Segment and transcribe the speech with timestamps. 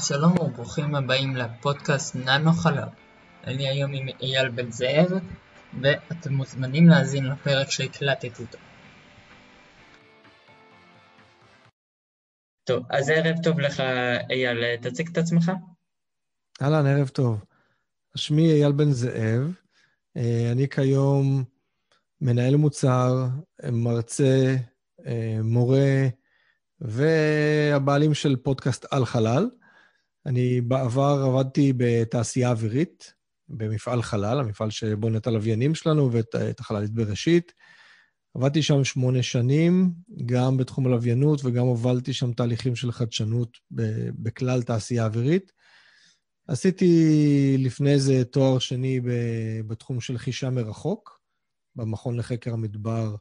[0.00, 2.88] שלום וברוכים הבאים לפודקאסט ננו חלב.
[3.44, 5.10] אני היום עם אייל בן זאב,
[5.82, 8.58] ואתם מוזמנים להאזין לפרק שהקלטתי אותו.
[12.64, 13.80] טוב, אז ערב טוב לך
[14.30, 15.52] אייל, תציג את עצמך.
[16.62, 17.44] אהלן, ערב טוב.
[18.16, 19.52] שמי אייל בן זאב,
[20.16, 21.44] אה, אני כיום
[22.20, 23.26] מנהל מוצר,
[23.72, 24.56] מרצה,
[25.06, 26.08] אה, מורה,
[26.80, 29.48] והבעלים של פודקאסט על חלל.
[30.26, 33.12] אני בעבר עבדתי בתעשייה אווירית,
[33.48, 37.52] במפעל חלל, המפעל שבונה את הלוויינים שלנו ואת החללית בראשית.
[38.34, 39.92] עבדתי שם שמונה שנים,
[40.26, 43.58] גם בתחום הלוויינות וגם הובלתי שם תהליכים של חדשנות
[44.10, 45.52] בכלל תעשייה אווירית.
[46.48, 49.00] עשיתי לפני זה תואר שני
[49.66, 51.20] בתחום של חישה מרחוק,
[51.76, 53.14] במכון לחקר המדבר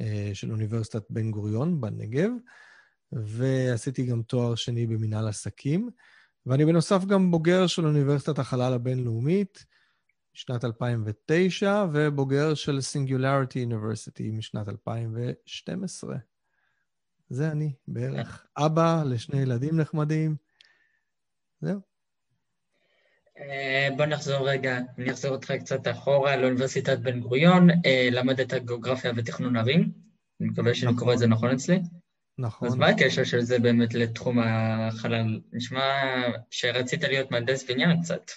[0.00, 2.30] אה, של אוניברסיטת בן גוריון בנגב,
[3.12, 5.90] ועשיתי גם תואר שני במנהל עסקים.
[6.46, 9.64] ואני בנוסף גם בוגר של אוניברסיטת החלל הבינלאומית
[10.34, 16.16] משנת 2009, ובוגר של Singularity University משנת 2012.
[17.28, 18.46] זה אני, בערך.
[18.56, 20.36] אבא לשני ילדים נחמדים.
[21.60, 21.80] זהו.
[23.38, 29.12] אה, בוא נחזור רגע, אני אחזור אותך קצת אחורה לאוניברסיטת בן גוריון, אה, למדת גיאוגרפיה
[29.16, 29.92] ותכנון ערים,
[30.40, 31.80] אני מקווה שאני קורא את זה נכון אצלי.
[32.38, 32.68] נכון.
[32.68, 35.40] אז מה הקשר של זה באמת לתחום החלל?
[35.52, 35.82] נשמע
[36.50, 38.30] שרצית להיות מהנדס בניין קצת.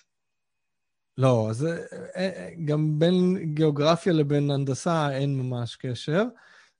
[1.17, 1.77] לא, אז אה,
[2.15, 6.23] אה, גם בין גיאוגרפיה לבין הנדסה אין ממש קשר.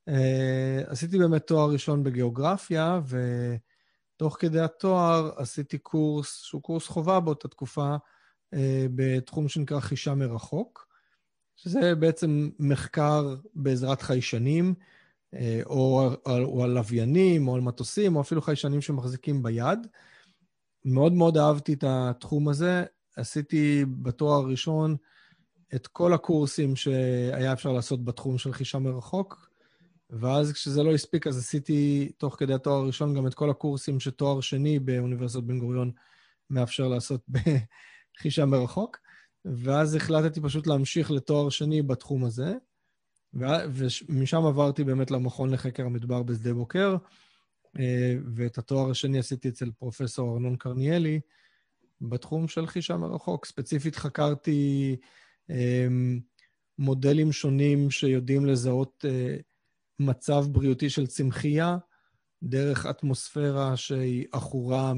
[0.07, 7.47] אה, עשיתי באמת תואר ראשון בגיאוגרפיה, ותוך כדי התואר עשיתי קורס, שהוא קורס חובה באותה
[7.47, 7.95] תקופה,
[8.95, 10.87] בתחום שנקרא חישה מרחוק,
[11.55, 14.73] שזה בעצם מחקר בעזרת חיישנים.
[15.35, 19.87] אה, או, או, או על לוויינים, או על מטוסים, או אפילו חיישנים שמחזיקים ביד.
[20.85, 22.83] מאוד מאוד אהבתי את התחום הזה.
[23.15, 24.95] עשיתי בתואר הראשון
[25.75, 29.49] את כל הקורסים שהיה אפשר לעשות בתחום של חישה מרחוק,
[30.09, 34.41] ואז כשזה לא הספיק, אז עשיתי תוך כדי התואר הראשון גם את כל הקורסים שתואר
[34.41, 35.91] שני באוניברסיטת בן גוריון
[36.49, 37.21] מאפשר לעשות
[38.17, 38.97] בחישה מרחוק,
[39.45, 42.53] ואז החלטתי פשוט להמשיך לתואר שני בתחום הזה.
[43.35, 46.95] ומשם עברתי באמת למכון לחקר המדבר בשדה בוקר,
[47.79, 51.19] אה, ואת התואר השני עשיתי אצל פרופסור ארנון קרניאלי,
[52.01, 53.45] בתחום של חישה מרחוק.
[53.45, 54.95] ספציפית חקרתי
[55.49, 56.19] אמ,
[56.79, 59.37] מודלים שונים שיודעים לזהות אה,
[59.99, 61.77] מצב בריאותי של צמחייה
[62.43, 64.93] דרך אטמוספירה שהיא עכורה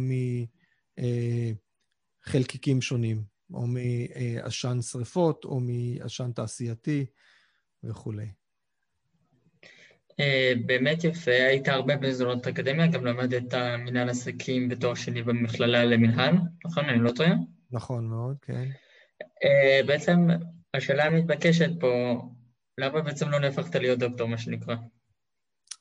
[2.25, 7.05] מחלקיקים אה, שונים, או מעשן שריפות, או מעשן תעשייתי.
[7.83, 8.27] וכולי.
[10.19, 16.35] אה, באמת יפה, היית הרבה במסדרונות אקדמיה, גם למדת מנהל עסקים בתואר שני במכללה למנהל,
[16.65, 16.85] נכון?
[16.85, 17.31] אני לא טועה?
[17.71, 18.67] נכון מאוד, כן.
[19.43, 20.27] אה, בעצם
[20.73, 22.21] השאלה המתבקשת פה,
[22.77, 24.75] למה בעצם לא נהפכת להיות דוקטור, מה שנקרא?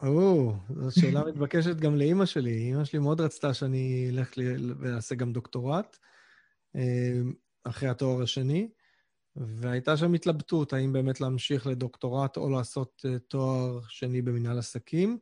[0.03, 2.53] או, זו שאלה מתבקשת גם לאימא שלי.
[2.53, 4.33] אימא שלי מאוד רצתה שאני אלך
[4.81, 5.97] ואעשה גם דוקטורט
[6.77, 7.21] אה,
[7.65, 8.69] אחרי התואר השני.
[9.37, 15.19] והייתה שם התלבטות, האם באמת להמשיך לדוקטורט או לעשות uh, תואר שני במנהל עסקים.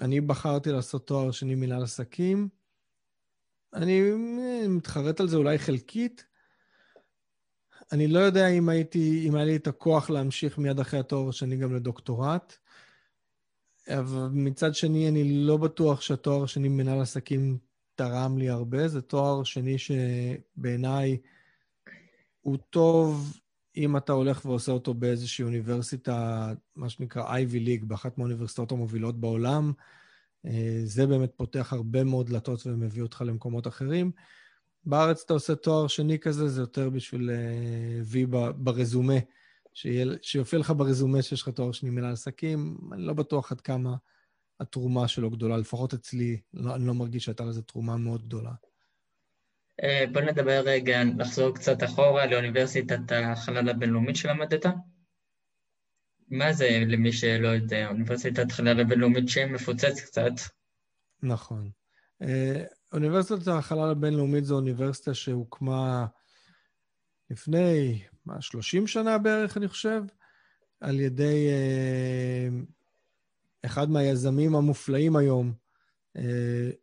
[0.00, 2.48] אני בחרתי לעשות תואר שני במנהל עסקים.
[3.74, 6.24] אני אה, מתחרט על זה אולי חלקית.
[7.92, 11.56] אני לא יודע אם הייתי, אם היה לי את הכוח להמשיך מיד אחרי התואר השני
[11.56, 12.56] גם לדוקטורט.
[13.88, 17.58] אבל מצד שני, אני לא בטוח שהתואר השני במנהל עסקים
[17.94, 18.88] תרם לי הרבה.
[18.88, 21.18] זה תואר שני שבעיניי...
[22.40, 23.32] הוא טוב
[23.76, 29.72] אם אתה הולך ועושה אותו באיזושהי אוניברסיטה, מה שנקרא Ivy League, באחת מהאוניברסיטאות המובילות בעולם.
[30.46, 34.10] אה, זה באמת פותח הרבה מאוד דלתות ומביא אותך למקומות אחרים.
[34.84, 37.30] בארץ אתה עושה תואר שני כזה, זה יותר בשביל
[38.04, 39.18] וי אה, ברזומה,
[40.22, 42.78] שיופיע לך ברזומה שיש לך תואר שני מנהל עסקים.
[42.92, 43.96] אני לא בטוח עד כמה
[44.60, 48.52] התרומה שלו גדולה, לפחות אצלי, לא, אני לא מרגיש שהייתה לזה תרומה מאוד גדולה.
[49.82, 54.66] אה, בוא נדבר רגע, נחזור קצת אחורה לאוניברסיטת החלל הבינלאומית שלמדת.
[56.28, 60.32] מה זה, למי שלא יודע, אוניברסיטת החלל הבינלאומית שמפוצץ קצת?
[61.22, 61.70] נכון.
[62.22, 66.06] אה, אוניברסיטת החלל הבינלאומית זו אוניברסיטה שהוקמה
[67.30, 70.02] לפני, מה, 30 שנה בערך, אני חושב,
[70.80, 72.48] על ידי אה,
[73.66, 75.52] אחד מהיזמים המופלאים היום,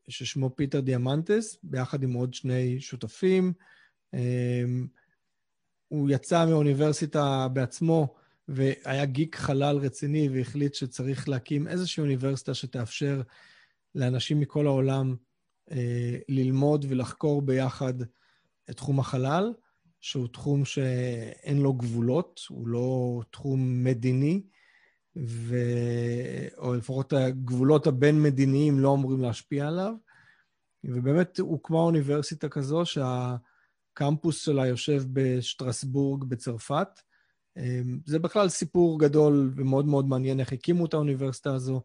[0.08, 3.54] ששמו פיטר דיאמנטס, ביחד עם עוד שני שותפים.
[4.14, 4.64] אה,
[5.88, 8.16] הוא יצא מהאוניברסיטה בעצמו
[8.48, 13.22] והיה גיק חלל רציני והחליט שצריך להקים איזושהי אוניברסיטה שתאפשר
[13.96, 15.16] לאנשים מכל העולם
[16.30, 17.94] ללמוד ולחקור ביחד
[18.70, 19.54] את תחום החלל,
[20.00, 24.42] שהוא תחום שאין לו גבולות, הוא לא תחום מדיני,
[25.18, 25.56] ו...
[26.58, 29.94] או לפחות הגבולות הבין-מדיניים לא אמורים להשפיע עליו.
[30.84, 36.88] ובאמת הוקמה אוניברסיטה כזו שהקמפוס שלה יושב בשטרסבורג בצרפת.
[38.06, 41.82] זה בכלל סיפור גדול ומאוד מאוד מעניין איך הקימו את האוניברסיטה הזו,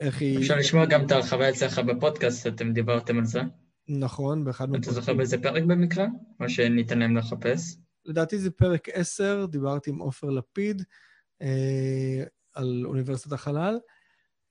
[0.00, 0.38] איך היא...
[0.38, 3.40] אפשר לשמוע גם את החוויה אצלך בפודקאסט, אתם דיברתם על זה.
[3.88, 6.06] נכון, באחד אתה זוכר באיזה פרק במקרה?
[6.40, 7.76] או שניתן להם לחפש?
[8.04, 10.82] לדעתי זה פרק 10, דיברתי עם עופר לפיד
[12.54, 13.78] על אוניברסיטת החלל.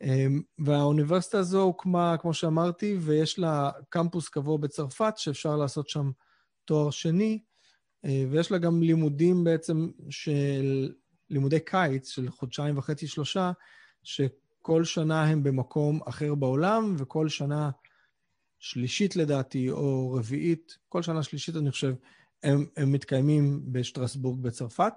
[0.04, 0.28] אה,
[0.60, 6.12] והאוניברסיטה הזו הוקמה, כמו שאמרתי, ויש לה קמפוס קבוע בצרפת, שאפשר לעשות שם
[6.66, 7.39] תואר שני,
[8.06, 10.94] אה, ויש לה גם לימודים בעצם של
[11.30, 13.51] לימודי קיץ, של חודשיים וחצי, שלושה,
[14.04, 17.69] שכל שנה הם במקום אחר בעולם, וכל שנה
[18.60, 21.94] שלישית לדעתי, או רביעית, כל שנה שלישית אני חושב,
[22.44, 24.94] הם, הם מתקיימים בשטרסבורג בצרפת.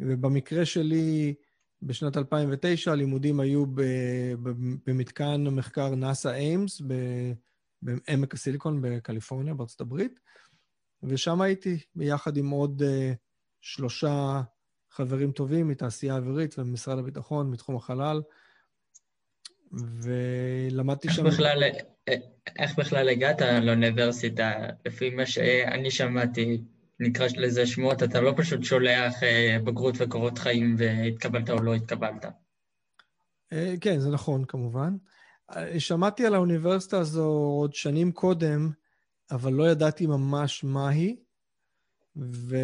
[0.00, 1.34] ובמקרה שלי,
[1.82, 3.82] בשנת 2009 הלימודים היו ב,
[4.42, 4.50] ב,
[4.86, 6.82] במתקן המחקר נאסא איימס
[7.82, 10.20] בעמק הסיליקון בקליפורניה, בארצות הברית,
[11.02, 13.16] ושם הייתי ביחד עם עוד uh,
[13.60, 14.42] שלושה
[14.90, 18.22] חברים טובים מתעשייה אווירית ומשרד הביטחון, מתחום החלל,
[19.72, 21.24] ולמדתי שם...
[21.24, 21.62] בכלל,
[22.58, 24.52] איך בכלל הגעת לאוניברסיטה?
[24.86, 26.64] לפי מה שאני שמעתי,
[27.04, 32.24] נקרא לזה שמות, אתה לא פשוט שולח אה, בגרות וקורות חיים והתקבלת או לא התקבלת.
[33.52, 34.96] אה, כן, זה נכון, כמובן.
[35.56, 37.26] אה, שמעתי על האוניברסיטה הזו
[37.60, 38.70] עוד שנים קודם,
[39.30, 41.16] אבל לא ידעתי ממש מה היא,
[42.16, 42.56] ו...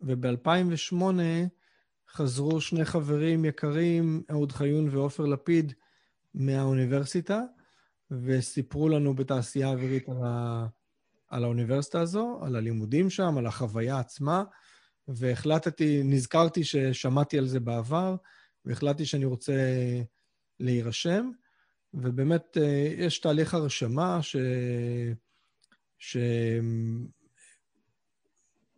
[0.00, 0.94] וב-2008
[2.10, 5.72] חזרו שני חברים יקרים, אהוד חיון ועופר לפיד,
[6.34, 7.40] מהאוניברסיטה,
[8.10, 10.66] וסיפרו לנו בתעשייה האווירית על, ה...
[11.28, 14.44] על האוניברסיטה הזו, על הלימודים שם, על החוויה עצמה,
[15.08, 18.16] והחלטתי, נזכרתי ששמעתי על זה בעבר,
[18.64, 19.52] והחלטתי שאני רוצה
[20.60, 21.30] להירשם,
[21.94, 24.36] ובאמת אה, יש תהליך הרשמה ש...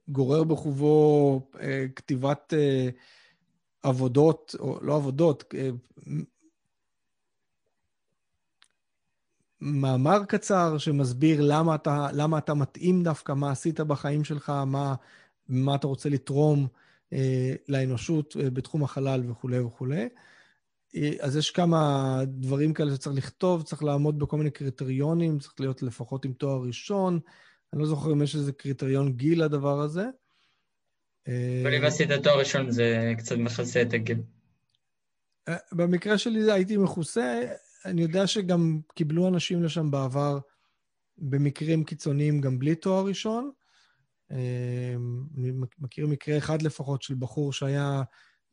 [0.09, 2.89] שגורר בחובו אה, כתיבת אה,
[3.83, 5.55] עבודות, או לא עבודות,
[9.61, 14.95] מאמר קצר שמסביר למה אתה, למה אתה מתאים דווקא, מה עשית בחיים שלך, מה,
[15.49, 16.67] מה אתה רוצה לתרום
[17.13, 20.09] אה, לאנושות אה, בתחום החלל וכולי וכולי.
[20.97, 25.83] אה, אז יש כמה דברים כאלה שצריך לכתוב, צריך לעמוד בכל מיני קריטריונים, צריך להיות
[25.83, 27.21] לפחות עם תואר ראשון.
[27.73, 30.05] אני לא זוכר אם יש איזה קריטריון גיל לדבר הזה.
[31.29, 34.19] אה, באוניברסיטת תואר ראשון זה קצת מכסה את הגיל.
[35.49, 37.41] אה, במקרה שלי הייתי מכוסה,
[37.85, 40.39] אני יודע שגם קיבלו אנשים לשם בעבר
[41.19, 43.51] במקרים קיצוניים גם בלי תואר ראשון.
[44.31, 48.03] אמ, אני מכיר מקרה אחד לפחות של בחור שהיה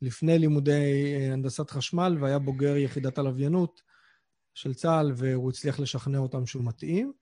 [0.02, 3.82] לפני לימודי אה, הנדסת חשמל והיה בוגר יחידת הלוויינות
[4.54, 7.12] של צה"ל, והוא הצליח לשכנע אותם שהוא מתאים.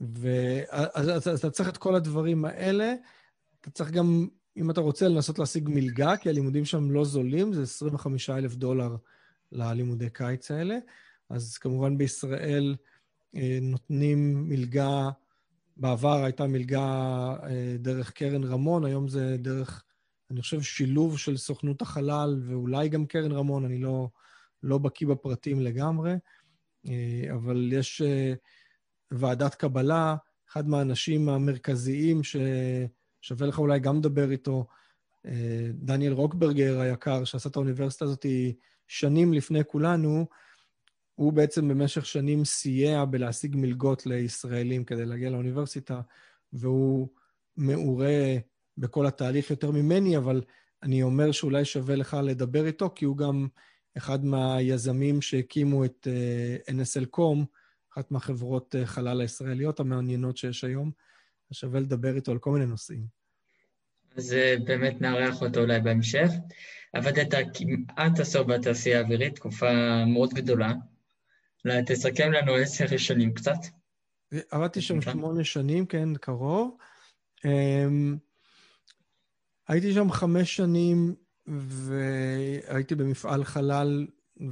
[0.00, 2.94] ואז אתה צריך את כל הדברים האלה.
[3.60, 7.62] אתה צריך גם, אם אתה רוצה, לנסות להשיג מלגה, כי הלימודים שם לא זולים, זה
[7.62, 8.96] 25 אלף דולר
[9.52, 10.78] ללימודי קיץ האלה.
[11.30, 12.76] אז כמובן בישראל
[13.36, 15.08] אה, נותנים מלגה,
[15.76, 16.86] בעבר הייתה מלגה
[17.42, 19.84] אה, דרך קרן רמון, היום זה דרך,
[20.30, 24.08] אני חושב, שילוב של סוכנות החלל ואולי גם קרן רמון, אני לא,
[24.62, 26.14] לא בקיא בפרטים לגמרי,
[26.88, 28.02] אה, אבל יש
[29.10, 30.16] ועדת קבלה,
[30.50, 34.66] אחד מהאנשים המרכזיים ששווה לך אולי גם לדבר איתו,
[35.74, 38.26] דניאל רוקברגר היקר, שעשה את האוניברסיטה הזאת,
[38.86, 40.26] שנים לפני כולנו,
[41.14, 46.00] הוא בעצם במשך שנים סייע בלהשיג מלגות לישראלים כדי להגיע לאוניברסיטה,
[46.52, 47.08] והוא
[47.56, 48.36] מעורה
[48.78, 50.42] בכל התהליך יותר ממני, אבל
[50.82, 53.48] אני אומר שאולי שווה לך לדבר איתו, כי הוא גם
[53.96, 57.44] אחד מהיזמים שהקימו את uh, אה, NSLCom,
[57.92, 60.90] אחת מהחברות uh, חלל הישראליות המעניינות שיש היום,
[61.50, 63.06] אז שווה לדבר איתו על כל מיני נושאים.
[64.16, 66.28] אז אה, באמת נארח אותו אולי בהמשך.
[66.96, 70.72] עבדת כמעט עשור בתעשייה האווירית, תקופה מאוד גדולה.
[71.86, 73.58] תסכם לנו עשר שנים קצת.
[74.50, 76.76] עבדתי שם שמונה שנים, כן, קרוב.
[77.38, 78.18] Um,
[79.68, 81.14] הייתי שם חמש שנים
[81.46, 84.06] והייתי במפעל חלל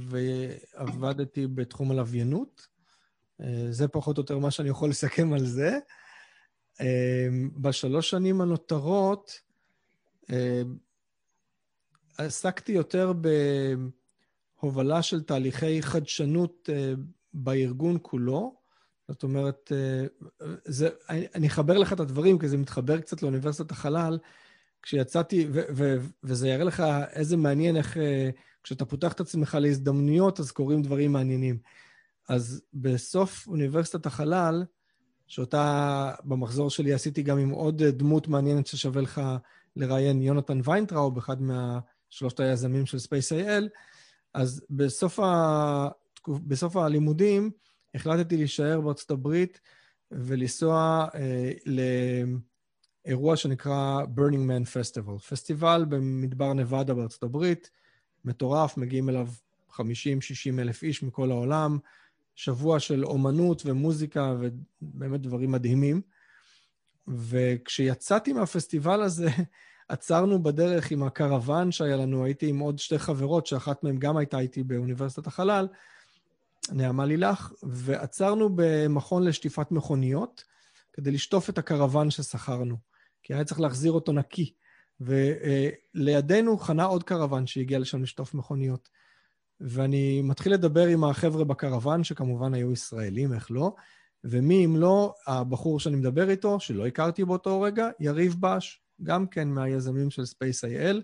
[0.09, 2.67] ועבדתי בתחום הלוויינות.
[3.41, 5.77] Uh, זה פחות או יותר מה שאני יכול לסכם על זה.
[6.73, 6.83] Um,
[7.57, 9.39] בשלוש שנים הנותרות,
[10.23, 10.33] uh,
[12.17, 13.13] עסקתי יותר
[14.61, 16.93] בהובלה של תהליכי חדשנות אה,
[17.33, 18.55] בארגון כולו.
[19.07, 20.05] זאת אומרת, אה,
[20.65, 24.17] זה, אני, אחבר לך את הדברים, כי זה מתחבר קצת לאוניברסיטת החלל.
[24.81, 28.29] כשיצאתי, ו, ו, וזה יראה לך איזה מעניין איך, אה,
[28.63, 31.57] כשאתה פותח את עצמך להזדמנויות, אז קורים דברים מעניינים.
[32.29, 34.63] אז בסוף אוניברסיטת החלל,
[35.27, 39.21] שאותה במחזור שלי עשיתי גם עם עוד דמות מעניינת ששווה לך
[39.75, 41.41] לראיין, יונתן ויינטראוב, אחד
[42.11, 43.63] מהשלושת היזמים של Space.il,
[44.33, 45.87] אז בסוף, ה...
[46.27, 47.51] בסוף הלימודים
[47.95, 49.61] החלטתי להישאר בארצות הברית
[50.11, 51.51] ולנסוע אה,
[53.05, 55.19] לאירוע שנקרא Burning Man Festival.
[55.19, 57.69] פסטיבל במדבר נבדה בארצות הברית,
[58.25, 59.27] מטורף, מגיעים אליו
[59.71, 59.77] 50-60
[60.59, 61.77] אלף איש מכל העולם,
[62.35, 64.35] שבוע של אומנות ומוזיקה
[64.81, 66.01] ובאמת דברים מדהימים.
[67.07, 69.29] וכשיצאתי מהפסטיבל הזה,
[69.87, 74.39] עצרנו בדרך עם הקרוון שהיה לנו, הייתי עם עוד שתי חברות, שאחת מהן גם הייתה
[74.39, 75.67] איתי באוניברסיטת החלל,
[76.71, 80.43] נעמה לילך, ועצרנו במכון לשטיפת מכוניות
[80.93, 82.75] כדי לשטוף את הקרוון ששכרנו,
[83.23, 84.53] כי היה צריך להחזיר אותו נקי.
[85.01, 88.89] ולידינו חנה עוד קרוון שהגיע לשם לשטוף מכוניות.
[89.59, 93.73] ואני מתחיל לדבר עם החבר'ה בקרוון, שכמובן היו ישראלים, איך לא,
[94.23, 99.47] ומי אם לא, הבחור שאני מדבר איתו, שלא הכרתי באותו רגע, יריב בש, גם כן
[99.47, 101.01] מהיזמים של Space.il,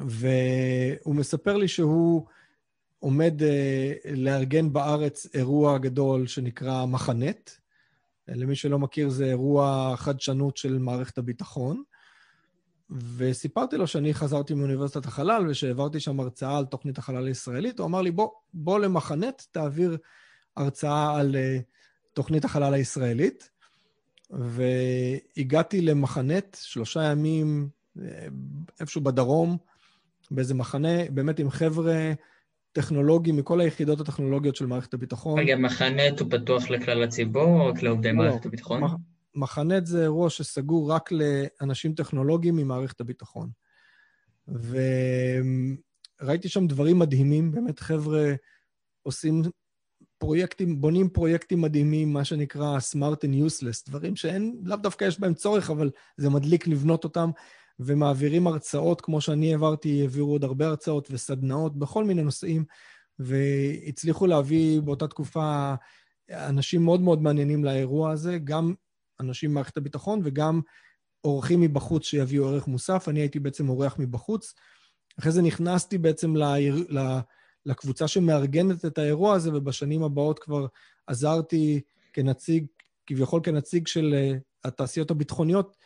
[0.00, 2.26] והוא מספר לי שהוא
[2.98, 7.50] עומד uh, לארגן בארץ אירוע גדול שנקרא מחנט.
[8.28, 11.82] למי שלא מכיר, זה אירוע חדשנות של מערכת הביטחון.
[13.16, 17.78] וסיפרתי לו שאני חזרתי מאוניברסיטת החלל ושהעברתי שם הרצאה על תוכנית החלל הישראלית.
[17.78, 19.96] הוא אמר לי, בוא, בוא למחנט, תעביר
[20.56, 21.62] הרצאה על uh,
[22.12, 23.50] תוכנית החלל הישראלית.
[24.30, 27.68] והגעתי למחנט, שלושה ימים,
[27.98, 28.00] uh,
[28.80, 29.56] איפשהו בדרום,
[30.30, 32.12] באיזה מחנה, באמת עם חבר'ה
[32.72, 35.38] טכנולוגים מכל היחידות הטכנולוגיות של מערכת הביטחון.
[35.38, 38.80] רגע, מחנט הוא פתוח לכלל הציבור או רק לעובדי לא, מערכת הביטחון?
[38.80, 38.94] מח...
[39.34, 43.50] מחנט זה אירוע שסגור רק לאנשים טכנולוגיים ממערכת הביטחון.
[46.22, 48.34] וראיתי שם דברים מדהימים, באמת חבר'ה
[49.02, 49.42] עושים
[50.20, 55.34] פרויקטים, בונים פרויקטים מדהימים, מה שנקרא smart and useless, דברים שאין, לאו דווקא יש בהם
[55.34, 57.30] צורך, אבל זה מדליק לבנות אותם,
[57.80, 62.64] ומעבירים הרצאות, כמו שאני העברתי, העבירו עוד הרבה הרצאות וסדנאות בכל מיני נושאים,
[63.18, 65.74] והצליחו להביא באותה תקופה
[66.30, 68.74] אנשים מאוד מאוד מעניינים לאירוע הזה, גם
[69.20, 70.60] אנשים ממערכת הביטחון וגם
[71.24, 73.08] אורחים מבחוץ שיביאו ערך מוסף.
[73.08, 74.54] אני הייתי בעצם אורח מבחוץ.
[75.18, 76.86] אחרי זה נכנסתי בעצם לעיר,
[77.66, 80.66] לקבוצה שמארגנת את האירוע הזה, ובשנים הבאות כבר
[81.06, 81.80] עזרתי
[82.12, 82.66] כנציג,
[83.06, 84.32] כביכול כנציג של אה,
[84.64, 85.76] התעשיות הביטחוניות,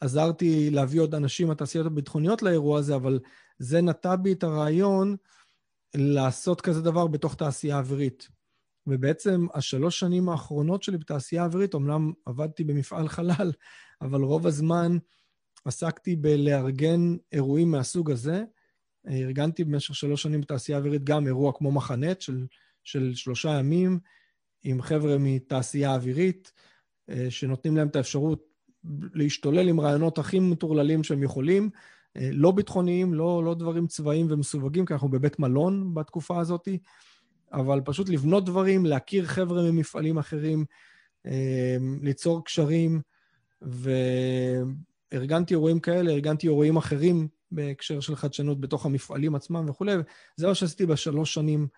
[0.00, 3.18] עזרתי להביא עוד אנשים מהתעשיות הביטחוניות לאירוע הזה, אבל
[3.58, 5.16] זה נטע בי את הרעיון
[5.94, 8.28] לעשות כזה דבר בתוך תעשייה אווירית.
[8.86, 13.52] ובעצם השלוש שנים האחרונות שלי בתעשייה האווירית, אמנם עבדתי במפעל חלל,
[14.00, 14.98] אבל רוב הזמן
[15.64, 18.44] עסקתי בלארגן אירועים מהסוג הזה.
[19.08, 22.46] ארגנתי במשך שלוש שנים בתעשייה האווירית גם אירוע כמו מחנט של,
[22.84, 23.98] של שלושה ימים,
[24.62, 26.52] עם חבר'ה מתעשייה אווירית,
[27.10, 28.50] אה, שנותנים להם את האפשרות
[29.14, 31.70] להשתולל עם רעיונות הכי מטורללים שהם יכולים,
[32.16, 36.68] אה, לא ביטחוניים, לא, לא דברים צבאיים ומסווגים, כי אנחנו בבית מלון בתקופה הזאת.
[37.52, 40.64] אבל פשוט לבנות דברים, להכיר חבר'ה ממפעלים אחרים,
[41.26, 43.00] אה, ליצור קשרים,
[45.12, 49.92] וארגנתי אירועים כאלה, ארגנתי אירועים אחרים בהקשר של חדשנות בתוך המפעלים עצמם וכולי,
[50.38, 51.68] וזה מה שעשיתי בשלוש שנים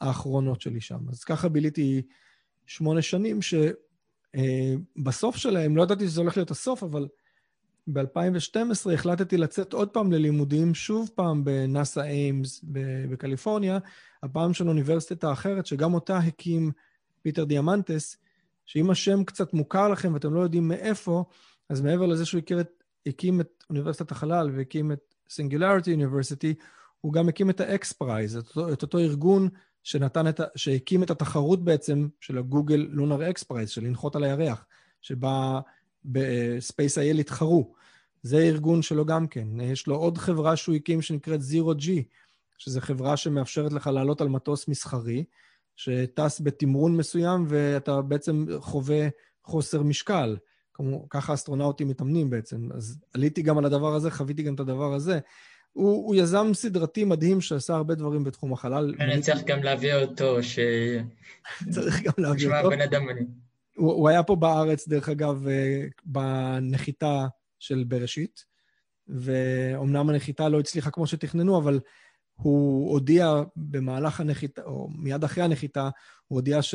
[0.00, 0.98] האחרונות שלי שם.
[1.08, 2.02] אז ככה ביליתי
[2.66, 7.08] שמונה שנים, שבסוף אה, שלהם, לא ידעתי שזה הולך להיות הסוף, אבל
[7.92, 12.64] ב-2012 החלטתי לצאת עוד פעם ללימודים, שוב פעם ב NASA Ames
[13.10, 13.78] בקליפורניה,
[14.22, 16.72] הפעם של אוניברסיטה אחרת, שגם אותה הקים
[17.22, 18.16] פיטר דיאמנדיס,
[18.66, 21.24] שאם השם קצת מוכר לכם ואתם לא יודעים מאיפה,
[21.68, 26.54] אז מעבר לזה שהוא הכיר את, הקים את אוניברסיטת החלל והקים את Singularity University,
[27.00, 29.48] הוא גם הקים את ה-X Prize, את את אותו ארגון
[29.82, 34.24] שנתן את שהקים את התחרות בעצם של ה Google Lunar X Prize, של לנחות על
[34.24, 34.66] הירח,
[35.00, 35.60] שבה
[36.04, 37.74] ב-Space.il התחרו.
[38.22, 39.60] זה ארגון שלו גם כן.
[39.60, 41.88] יש לו עוד חברה שהוא הקים שנקראת Zero G,
[42.58, 45.24] שזו חברה שמאפשרת לך לעלות על מטוס מסחרי,
[45.76, 49.08] שטס בתמרון מסוים, ואתה בעצם חווה
[49.44, 50.36] חוסר משקל.
[50.78, 52.68] כמו, ככה אסטרונאוטים מתאמנים בעצם.
[52.74, 55.18] אז עליתי גם על הדבר הזה, חוויתי גם את הדבר הזה.
[55.72, 58.94] הוא, הוא יזם סדרתי מדהים שעשה הרבה דברים בתחום החלל.
[59.00, 60.58] אני צריך גם להביא אותו, ש...
[61.74, 62.58] צריך גם להביא אותו.
[62.58, 63.20] נשמע בן אדם אני.
[63.76, 67.26] הוא, הוא היה פה בארץ, דרך אגב, אה, בנחיתה
[67.58, 68.44] של בראשית,
[69.08, 71.80] ואומנם הנחיתה לא הצליחה כמו שתכננו, אבל
[72.34, 75.88] הוא הודיע במהלך הנחיתה, או מיד אחרי הנחיתה,
[76.26, 76.74] הוא הודיע ש...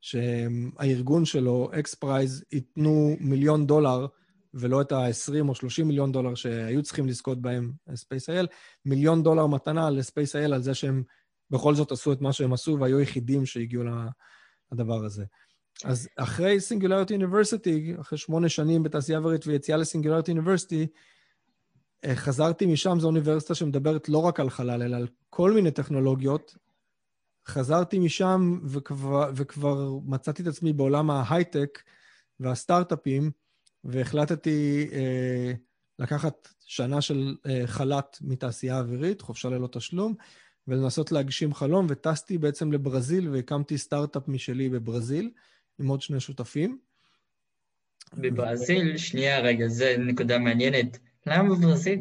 [0.00, 4.06] שהארגון שלו, XPRIZE, ייתנו מיליון דולר,
[4.54, 8.46] ולא את ה-20 או 30 מיליון דולר שהיו צריכים לזכות בהם SpaceIL,
[8.84, 11.02] מיליון דולר מתנה ל-SpaceIL על זה שהם
[11.50, 13.82] בכל זאת עשו את מה שהם עשו והיו היחידים שהגיעו
[14.72, 15.24] לדבר הזה.
[15.84, 20.86] אז אחרי סינגולריטי אוניברסיטי, אחרי שמונה שנים בתעשייה אווירית ויציאה לסינגולריטי אוניברסיטי,
[22.04, 26.56] אה, חזרתי משם, זו אוניברסיטה שמדברת לא רק על חלל, אלא על כל מיני טכנולוגיות.
[27.48, 31.82] חזרתי משם וכבר, וכבר מצאתי את עצמי בעולם ההייטק
[32.40, 33.30] והסטארט-אפים,
[33.84, 35.52] והחלטתי אה,
[35.98, 40.14] לקחת שנה של אה, חל"ת מתעשייה אווירית, חופשה ללא תשלום,
[40.68, 45.30] ולנסות להגשים חלום, וטסתי בעצם לברזיל והקמתי סטארט-אפ משלי בברזיל,
[45.80, 46.78] עם עוד שני שותפים.
[48.14, 50.98] בברזיל, שנייה רגע, זו נקודה מעניינת.
[51.26, 51.98] למה בברזיל?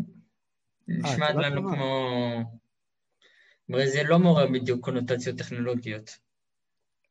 [0.89, 1.97] אה, נשמע לנו כמו...
[3.69, 6.17] ברזיל לא מעורר בדיוק קונוטציות טכנולוגיות.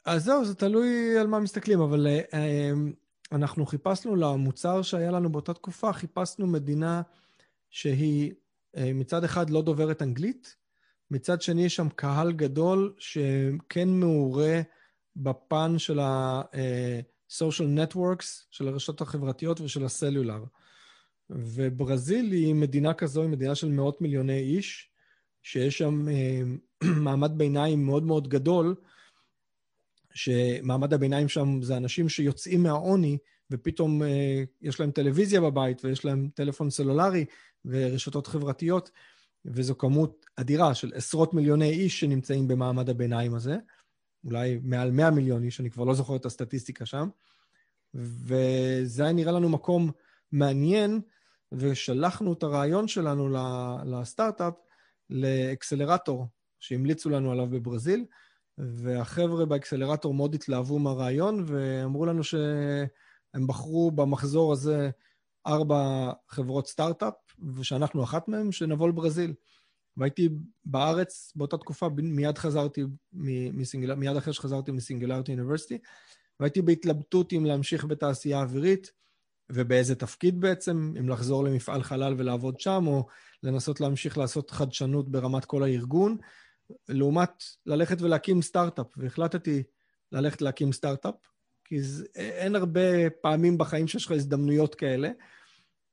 [0.04, 2.36] אז זהו, זה תלוי על מה מסתכלים, אבל uh,
[3.32, 7.02] אנחנו חיפשנו למוצר שהיה לנו באותה תקופה, חיפשנו מדינה
[7.70, 10.56] שהיא uh, מצד אחד לא דוברת אנגלית,
[11.10, 14.60] מצד שני יש שם קהל גדול שכן מעורה
[15.16, 20.44] בפן של ה-social networks, של הרשתות החברתיות ושל הסלולר.
[21.30, 24.90] וברזיל היא מדינה כזו, היא מדינה של מאות מיליוני איש,
[25.46, 26.42] שיש שם אה,
[27.04, 28.74] מעמד ביניים מאוד מאוד גדול,
[30.14, 33.18] שמעמד הביניים שם זה אנשים שיוצאים מהעוני,
[33.50, 37.24] ופתאום אה, יש להם טלוויזיה בבית, ויש להם טלפון סלולרי
[37.64, 38.90] ורשתות חברתיות,
[39.44, 43.56] וזו כמות אדירה של עשרות מיליוני איש שנמצאים במעמד הביניים הזה,
[44.24, 47.08] אולי מעל 100 מיליון איש, אני כבר לא זוכר את הסטטיסטיקה שם,
[47.94, 49.90] וזה היה נראה לנו מקום
[50.32, 51.00] מעניין,
[51.52, 53.28] ושלחנו את הרעיון שלנו
[53.84, 54.54] לסטארט-אפ
[55.10, 56.26] לאקסלרטור
[56.60, 58.04] שהמליצו לנו עליו בברזיל,
[58.58, 64.90] והחבר'ה באקסלרטור מאוד התלהבו מהרעיון, ואמרו לנו שהם בחרו במחזור הזה
[65.46, 67.14] ארבע חברות סטארט-אפ,
[67.54, 69.34] ושאנחנו אחת מהן, שנבוא לברזיל.
[69.96, 70.28] והייתי
[70.64, 72.82] בארץ באותה תקופה, מיד חזרתי,
[73.52, 73.94] מסינגל...
[73.94, 75.78] מיד אחרי שחזרתי מסינגולריטי אוניברסיטי,
[76.40, 78.92] והייתי בהתלבטות אם להמשיך בתעשייה אווירית,
[79.50, 83.06] ובאיזה תפקיד בעצם, אם לחזור למפעל חלל ולעבוד שם, או
[83.42, 86.16] לנסות להמשיך לעשות חדשנות ברמת כל הארגון,
[86.88, 88.86] לעומת ללכת ולהקים סטארט-אפ.
[88.96, 89.62] והחלטתי
[90.12, 91.14] ללכת להקים סטארט-אפ,
[91.64, 95.10] כי זה, אין הרבה פעמים בחיים שיש לך הזדמנויות כאלה.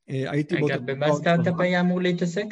[0.09, 2.45] אה, הייתי רגע, במה סטארט-אפ היה אמור להתעסק?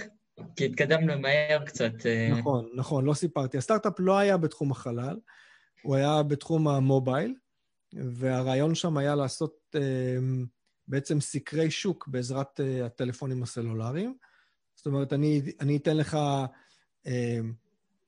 [0.56, 2.06] כי התקדמנו מהר קצת.
[2.06, 2.30] אה.
[2.40, 3.58] נכון, נכון, לא סיפרתי.
[3.58, 5.18] הסטארט-אפ לא היה בתחום החלל,
[5.84, 7.36] הוא היה בתחום המובייל,
[7.94, 10.18] והרעיון שם היה לעשות אה,
[10.92, 14.16] בעצם סקרי שוק בעזרת uh, הטלפונים הסלולריים.
[14.76, 16.18] זאת אומרת, אני, אני אתן לך,
[17.08, 17.10] uh,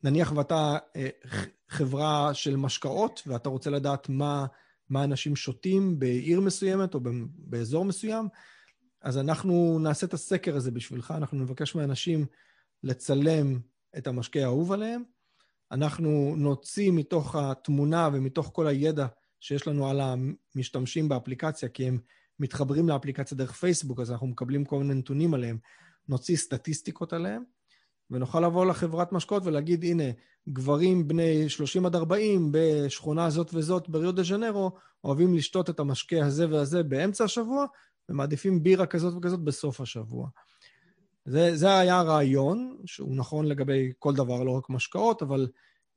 [0.03, 1.37] נניח ואתה uh,
[1.69, 4.45] חברה של משקאות, ואתה רוצה לדעת מה,
[4.89, 6.99] מה אנשים שותים בעיר מסוימת או
[7.37, 8.27] באזור מסוים,
[9.01, 12.25] אז אנחנו נעשה את הסקר הזה בשבילך, אנחנו נבקש מאנשים
[12.83, 13.59] לצלם
[13.97, 15.03] את המשקה האהוב עליהם,
[15.71, 19.07] אנחנו נוציא מתוך התמונה ומתוך כל הידע
[19.39, 21.99] שיש לנו על המשתמשים באפליקציה, כי הם
[22.39, 25.57] מתחברים לאפליקציה דרך פייסבוק, אז אנחנו מקבלים כל מיני נתונים עליהם,
[26.09, 27.43] נוציא סטטיסטיקות עליהם,
[28.11, 30.03] ונוכל לבוא לחברת משקאות ולהגיד, הנה,
[30.49, 34.71] גברים בני 30 עד 40 בשכונה הזאת וזאת בריו דה ז'נרו,
[35.03, 37.65] אוהבים לשתות את המשקה הזה והזה באמצע השבוע,
[38.09, 40.27] ומעדיפים בירה כזאת וכזאת בסוף השבוע.
[41.25, 45.47] זה, זה היה הרעיון, שהוא נכון לגבי כל דבר, לא רק משקאות, אבל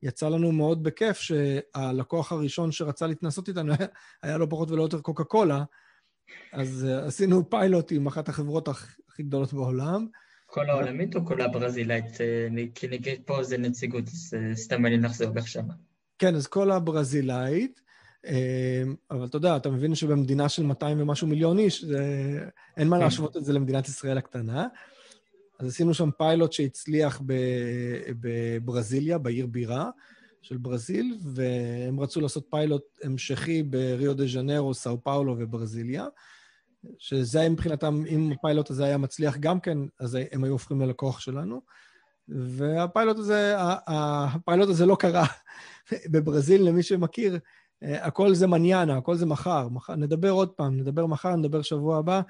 [0.03, 3.87] יצא לנו מאוד בכיף שהלקוח הראשון שרצה להתנסות איתנו היה,
[4.23, 5.63] היה לא פחות ולא יותר קוקה קולה,
[6.53, 10.07] אז uh, עשינו פיילוט עם אחת החברות הכי גדולות בעולם.
[10.45, 12.21] כל העולמית או כל הברזילאית?
[12.21, 15.73] אה, כי נגיד פה זה נציגות, אז אה, סתם אני נחזור לך שמה.
[16.19, 17.81] כן, אז כל הברזילאית,
[19.11, 21.99] אבל אתה יודע, אתה מבין שבמדינה של 200 ומשהו מיליון איש, זה...
[22.77, 23.03] אין מה כן.
[23.03, 24.67] להשוות את זה למדינת ישראל הקטנה.
[25.59, 27.21] אז עשינו שם פיילוט שהצליח
[28.19, 29.89] בברזיליה, בעיר בירה.
[30.41, 36.05] של ברזיל, והם רצו לעשות פיילוט המשכי בריו דה ז'נרו, סאו פאולו וברזיליה,
[36.97, 41.61] שזה מבחינתם, אם הפיילוט הזה היה מצליח גם כן, אז הם היו הופכים ללקוח שלנו.
[42.29, 43.55] והפיילוט הזה,
[43.87, 45.25] הפיילוט הזה לא קרה
[46.11, 47.39] בברזיל, למי שמכיר,
[47.81, 49.69] הכל זה מניאנה, הכל זה מחר.
[49.69, 49.95] מחר.
[49.95, 52.21] נדבר עוד פעם, נדבר מחר, נדבר שבוע הבא,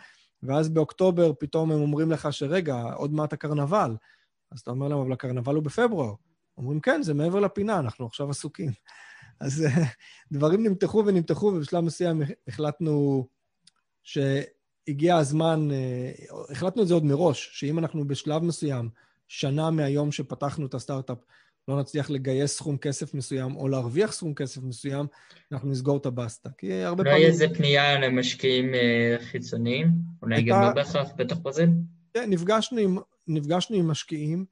[0.44, 3.96] ואז באוקטובר פתאום הם אומרים לך שרגע, עוד מעט הקרנבל.
[4.52, 6.14] אז אתה אומר להם, אבל הקרנבל הוא בפברואר.
[6.58, 8.72] אומרים, כן, זה מעבר לפינה, אנחנו עכשיו עסוקים.
[9.40, 9.84] אז אה,
[10.32, 13.28] דברים נמתחו ונמתחו, ובשלב מסוים החלטנו
[14.04, 16.12] שהגיע הזמן, אה,
[16.50, 18.90] החלטנו את זה עוד מראש, שאם אנחנו בשלב מסוים
[19.28, 21.18] שנה מהיום שפתחנו את הסטארט-אפ
[21.68, 25.06] לא נצליח לגייס סכום כסף מסוים או להרוויח סכום כסף מסוים,
[25.52, 26.50] אנחנו נסגור את הבסטה.
[26.58, 27.18] כי הרבה פעמים...
[27.18, 29.88] יהיה איזה פנייה למשקיעים אה, חיצוניים?
[30.22, 31.70] אולי גם לא בהכרח בתוך ברזיל?
[32.14, 34.46] כן, נפגשנו עם, נפגשנו עם משקיעים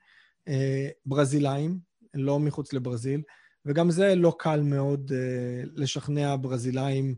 [0.47, 1.79] אה, ברזילאים,
[2.15, 3.21] לא מחוץ לברזיל,
[3.65, 7.15] וגם זה לא קל מאוד אה, לשכנע ברזילאים.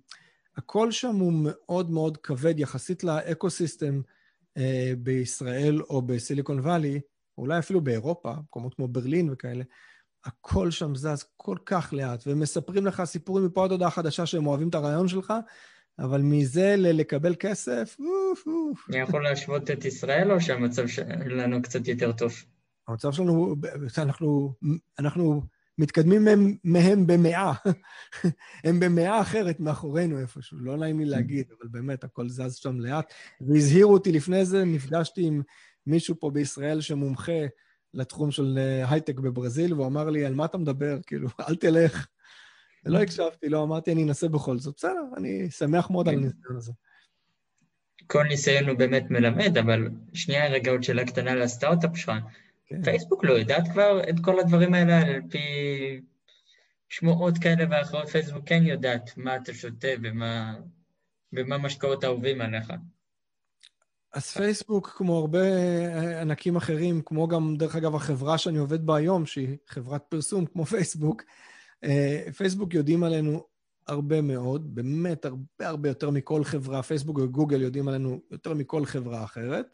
[0.57, 4.01] הכל שם הוא מאוד מאוד כבד יחסית לאקו-סיסטם
[4.57, 6.99] אה, בישראל או בסיליקון וואלי,
[7.37, 9.63] אולי אפילו באירופה, מקומות כמו ברלין וכאלה,
[10.25, 14.69] הכל שם זז כל כך לאט, ומספרים לך סיפורים מפה עד הודעה חדשה שהם אוהבים
[14.69, 15.33] את הרעיון שלך,
[15.99, 18.89] אבל מזה לקבל כסף, אוף, אוף.
[18.89, 22.33] אני יכול להשוות את ישראל, או שהמצב שלנו קצת יותר טוב?
[22.87, 23.55] המצב שלנו,
[23.97, 24.53] אנחנו,
[24.99, 25.41] אנחנו
[25.77, 27.53] מתקדמים מהם, מהם במאה.
[28.65, 33.13] הם במאה אחרת מאחורינו איפשהו, לא נעים לי להגיד, אבל באמת, הכל זז שם לאט.
[33.41, 35.41] והזהירו אותי לפני זה, נפגשתי עם
[35.87, 37.45] מישהו פה בישראל שמומחה
[37.93, 40.97] לתחום של אה, הייטק בברזיל, והוא אמר לי, על מה אתה מדבר?
[41.07, 42.07] כאילו, אל תלך.
[42.85, 44.75] ולא הקשבתי, לא אמרתי, אני אנסה בכל זאת.
[44.77, 46.21] בסדר, אני שמח מאוד על כן.
[46.21, 46.71] הניסיון הזה.
[48.07, 52.13] כל ניסיון הוא באמת מלמד, אבל שנייה רגע עוד שאלה קטנה לסטארט-אפ שלך.
[52.67, 52.83] כן.
[52.83, 55.39] פייסבוק לא יודעת כבר את כל הדברים האלה על פי
[56.89, 60.55] שמועות כאלה ואחרות, פייסבוק כן יודעת מה אתה שותה ומה,
[61.33, 62.73] ומה משקאות אהובים עליך.
[64.13, 68.95] אז פייסבוק, כמו הרבה אה, ענקים אחרים, כמו גם, דרך אגב, החברה שאני עובד בה
[68.95, 71.23] היום, שהיא חברת פרסום כמו פייסבוק,
[71.83, 73.43] אה, פייסבוק יודעים עלינו
[73.87, 79.23] הרבה מאוד, באמת הרבה הרבה יותר מכל חברה, פייסבוק וגוגל יודעים עלינו יותר מכל חברה
[79.23, 79.65] אחרת,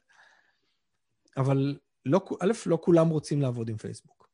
[1.37, 4.29] אבל לא, א', לא כולם רוצים לעבוד עם פייסבוק.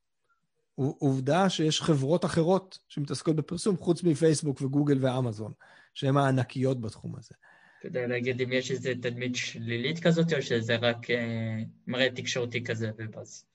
[0.76, 5.52] עובדה שיש חברות אחרות שמתעסקות בפרסום, חוץ מפייסבוק וגוגל ואמזון,
[5.94, 7.36] שהן הענקיות בתחום הזה.
[7.80, 12.64] אתה יודע להגיד אם יש איזו תדמית שלילית כזאת, או שזה רק אה, מראה תקשורתי
[12.64, 13.46] כזה ובאז?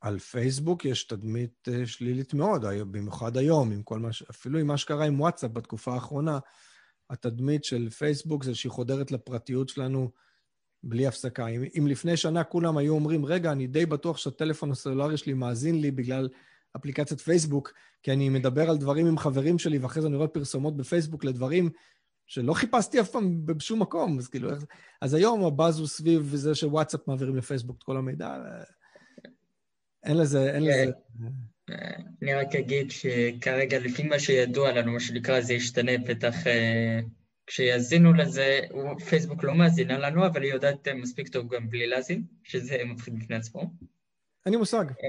[0.00, 4.22] על פייסבוק יש תדמית אה, שלילית מאוד, במיוחד היום, עם כל מה ש...
[4.22, 6.38] אפילו עם מה שקרה עם וואטסאפ בתקופה האחרונה,
[7.10, 10.10] התדמית של פייסבוק זה שהיא חודרת לפרטיות שלנו
[10.84, 11.46] בלי הפסקה.
[11.46, 15.80] אם, אם לפני שנה כולם היו אומרים, רגע, אני די בטוח שהטלפון הסלולרי שלי מאזין
[15.80, 16.28] לי בגלל
[16.76, 20.76] אפליקציית פייסבוק, כי אני מדבר על דברים עם חברים שלי, ואחרי זה אני רואה פרסומות
[20.76, 21.70] בפייסבוק לדברים
[22.26, 24.50] שלא חיפשתי אף פעם בשום מקום, אז כאילו,
[25.00, 28.36] אז היום הבאז הוא סביב זה שוואטסאפ מעבירים לפייסבוק את כל המידע.
[30.04, 30.90] אין לזה, אין לזה...
[32.22, 37.00] אני רק אגיד שכרגע, לפי מה שידוע לנו, מה שנקרא, זה ישתנה בטח אה,
[37.46, 38.60] כשיאזינו לזה,
[39.08, 43.36] פייסבוק לא מאזינה לנו, אבל היא יודעת מספיק טוב גם בלי להאזין, שזה מפחיד בפני
[43.36, 43.60] עצמו.
[44.46, 44.84] אין לי מושג.
[44.84, 45.08] אה.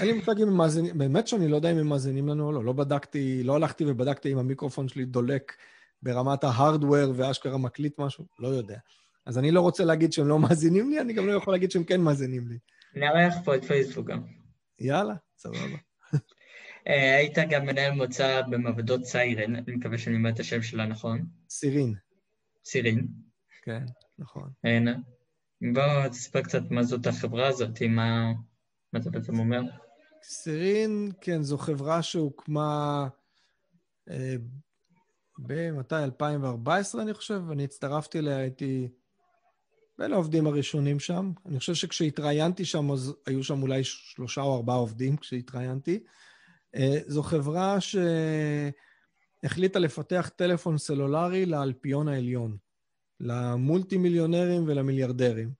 [0.00, 2.52] אין לי מושג אם הם מאזינים, באמת שאני לא יודע אם הם מאזינים לנו או
[2.52, 2.64] לא.
[2.64, 5.56] לא בדקתי, לא הלכתי ובדקתי אם המיקרופון שלי דולק
[6.02, 8.78] ברמת ההארדוור ואשכרה מקליט משהו, לא יודע.
[9.26, 11.84] אז אני לא רוצה להגיד שהם לא מאזינים לי, אני גם לא יכול להגיד שהם
[11.84, 12.58] כן מאזינים לי.
[12.94, 14.22] נארח פה את פייסבוק גם.
[14.78, 15.76] יאללה, סבבה.
[16.88, 21.26] אה, היית גם מנהל מוצא במעבדות סיירן, אני מקווה שאני אומר את השם שלה נכון.
[21.50, 21.94] סירין.
[22.64, 23.06] סירין.
[23.62, 23.84] כן,
[24.18, 24.50] נכון.
[24.64, 24.96] הנה.
[25.72, 28.32] בוא תספר קצת מה זאת החברה הזאת, מה,
[28.92, 29.60] מה אתה בעצם אומר.
[30.22, 33.08] סירין, כן, זו חברה שהוקמה
[34.10, 34.34] אה,
[35.38, 35.94] במתי?
[35.94, 38.88] 2014, אני חושב, אני הצטרפתי אליה, הייתי
[39.98, 41.32] בין העובדים הראשונים שם.
[41.46, 45.94] אני חושב שכשהתראיינתי שם, אז היו שם אולי שלושה או ארבעה עובדים כשהתראיינתי.
[45.94, 46.10] אה,
[47.06, 47.78] זו חברה
[49.44, 52.56] שהחליטה לפתח טלפון סלולרי לאלפיון העליון,
[53.20, 55.50] למולטי מיליונרים ולמיליארדרים.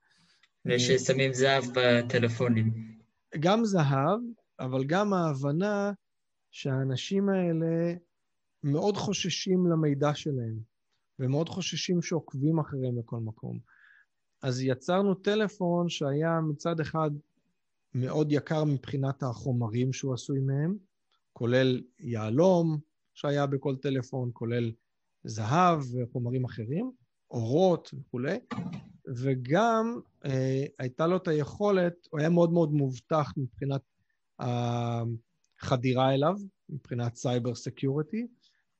[0.65, 2.97] וששמים זהב בטלפונים.
[3.39, 4.19] גם זהב,
[4.59, 5.91] אבל גם ההבנה
[6.51, 7.93] שהאנשים האלה
[8.63, 10.59] מאוד חוששים למידע שלהם,
[11.19, 13.59] ומאוד חוששים שעוקבים אחריהם בכל מקום.
[14.41, 17.11] אז יצרנו טלפון שהיה מצד אחד
[17.93, 20.77] מאוד יקר מבחינת החומרים שהוא עשוי מהם,
[21.37, 22.79] כולל יהלום
[23.13, 24.71] שהיה בכל טלפון, כולל
[25.23, 26.91] זהב וחומרים אחרים,
[27.31, 28.37] עורות וכולי,
[29.17, 33.81] וגם אה, הייתה לו את היכולת, הוא היה מאוד מאוד מאובטח מבחינת
[34.39, 36.35] החדירה אליו,
[36.69, 38.27] מבחינת cyber security,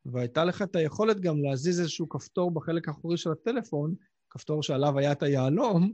[0.06, 3.96] והייתה לך את היכולת גם להזיז איזשהו כפתור בחלק האחורי של הטלפון,
[4.30, 5.92] כפתור שעליו היה את היהלום,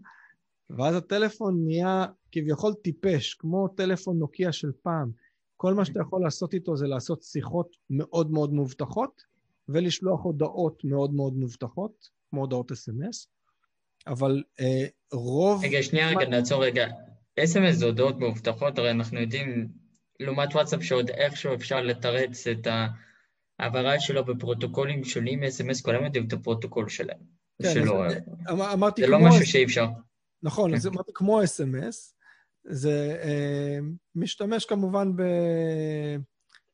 [0.69, 5.22] ואז הטלפון נהיה כביכול טיפש, כמו טלפון נוקיע של פעם.
[5.63, 9.23] כל מה שאתה יכול לעשות איתו זה לעשות שיחות מאוד מאוד מובטחות,
[9.69, 13.27] ולשלוח הודעות מאוד מאוד מובטחות, כמו הודעות אס.אם.אס,
[14.07, 15.65] אבל אה, רוב...
[15.65, 16.87] רגע, שנייה רגע, נעצור רגע.
[17.39, 19.67] אס.אם.אס זה הודעות מאובטחות, הרי אנחנו יודעים,
[20.19, 22.67] לעומת וואטסאפ שעוד איכשהו אפשר לתרץ את
[23.59, 27.19] ההעברה שלו בפרוטוקולים שונים אס.אם.אס, כולם יודעים את הפרוטוקול שלהם.
[27.61, 28.13] כן, שלא, אז,
[28.73, 29.87] אמרתי זה לא משהו שאי אפשר.
[30.43, 30.75] נכון, כן.
[30.75, 32.12] אז אמרתי כמו אס.אם.אס,
[32.63, 33.79] זה אה,
[34.15, 35.11] משתמש כמובן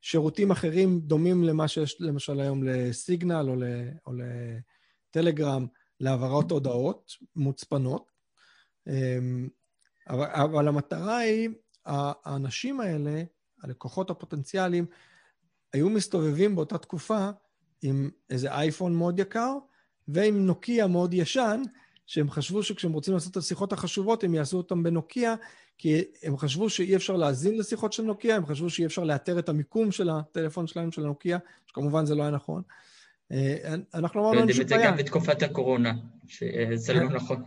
[0.01, 3.63] בשירותים אחרים דומים למה שיש למשל היום לסיגנל או, ל,
[4.05, 5.67] או לטלגרם,
[5.99, 8.11] להעברת הודעות מוצפנות.
[8.87, 9.19] אה,
[10.09, 11.49] אבל, אבל המטרה היא,
[11.85, 13.23] האנשים האלה,
[13.63, 14.85] הלקוחות הפוטנציאליים,
[15.73, 17.29] היו מסתובבים באותה תקופה
[17.81, 19.53] עם איזה אייפון מאוד יקר
[20.07, 21.61] ועם נוקיה מאוד ישן,
[22.05, 25.35] שהם חשבו שכשהם רוצים לעשות את השיחות החשובות, הם יעשו אותם בנוקיה,
[25.79, 29.49] כי הם חשבו שאי אפשר להאזין לשיחות של נוקיה, הם חשבו שאי אפשר לאתר את
[29.49, 31.37] המיקום של הטלפון שלהם, של הנוקיה,
[31.67, 32.61] שכמובן זה לא היה נכון.
[33.31, 34.81] אה, אנחנו אמרנו אין שום בעיה.
[34.81, 35.93] יודעים את זה גם בתקופת הקורונה,
[36.27, 37.43] שזה לא נכון.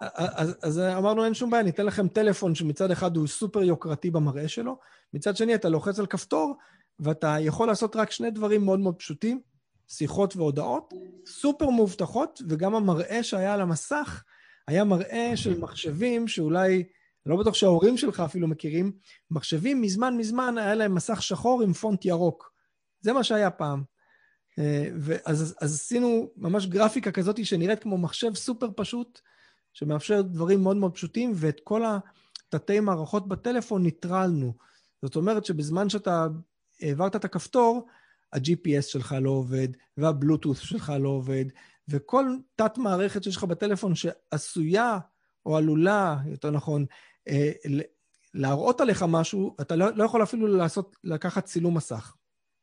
[0.00, 4.48] אז, אז אמרנו, אין שום בעיה, ניתן לכם טלפון שמצד אחד הוא סופר יוקרתי במראה
[4.48, 4.78] שלו,
[5.14, 6.54] מצד שני אתה לוחץ על כפתור,
[7.00, 9.40] ואתה יכול לעשות רק שני דברים מאוד מאוד פשוטים,
[9.88, 10.94] שיחות והודעות,
[11.26, 14.24] סופר מאובטחות, וגם המראה שהיה על המסך
[14.68, 16.84] היה מראה של מחשבים שאולי,
[17.26, 18.92] אני לא בטוח שההורים שלך אפילו מכירים,
[19.30, 22.52] מחשבים מזמן מזמן היה להם מסך שחור עם פונט ירוק.
[23.00, 23.82] זה מה שהיה פעם.
[24.58, 29.20] אה, ואז אז עשינו ממש גרפיקה כזאת שנראית כמו מחשב סופר פשוט,
[29.72, 31.82] שמאפשר דברים מאוד מאוד פשוטים, ואת כל
[32.48, 34.54] התתי מערכות בטלפון ניטרלנו.
[35.02, 36.26] זאת אומרת שבזמן שאתה
[36.80, 37.86] העברת את הכפתור,
[38.32, 41.44] ה-GPS שלך לא עובד, והבלוטות' שלך לא עובד,
[41.88, 44.98] וכל תת-מערכת שיש לך בטלפון שעשויה,
[45.46, 46.86] או עלולה, יותר נכון,
[48.34, 52.14] להראות עליך משהו, אתה לא, לא יכול אפילו לעשות, לקחת צילום מסך,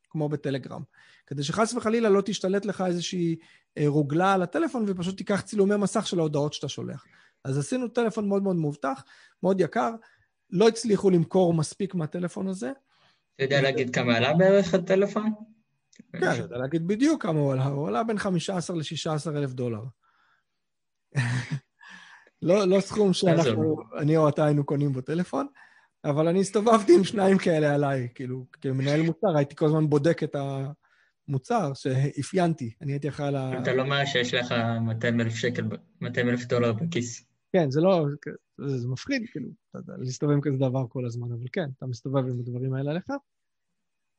[0.10, 0.82] כמו בטלגרם.
[1.28, 3.36] כדי שחס וחלילה לא תשתלט לך איזושהי
[3.78, 7.06] אה, רוגלה על הטלפון, ופשוט תיקח צילומי מסך של ההודעות שאתה שולח.
[7.44, 9.04] אז עשינו טלפון מאוד מאוד מאובטח,
[9.44, 9.92] מאוד יקר,
[10.50, 12.72] לא הצליחו למכור מספיק מהטלפון הזה.
[13.36, 15.34] אתה יודע להגיד כמה עלה בערך הטלפון?
[16.14, 19.84] כן, אני יודע להגיד בדיוק כמה הוא עלה, הוא עלה בין 15 ל-16 אלף דולר.
[22.44, 25.48] לא, לא סכום שאנחנו, אני או אתה היינו קונים בו טלפון,
[26.06, 30.36] אבל אני הסתובבתי עם שניים כאלה עליי, כאילו, כמנהל מוצר, הייתי כל הזמן בודק את
[31.28, 33.38] המוצר שאפיינתי, אני הייתי אחראי ל...
[33.62, 35.64] אתה לא אומר שיש לך 200 אלף שקל,
[36.02, 37.26] 200 אלף דולר בכיס.
[37.54, 38.06] כן, זה לא,
[38.58, 41.86] זה, זה מפחיד, כאילו, אתה יודע, להסתובב עם כזה דבר כל הזמן, אבל כן, אתה
[41.86, 43.06] מסתובב עם הדברים האלה עליך.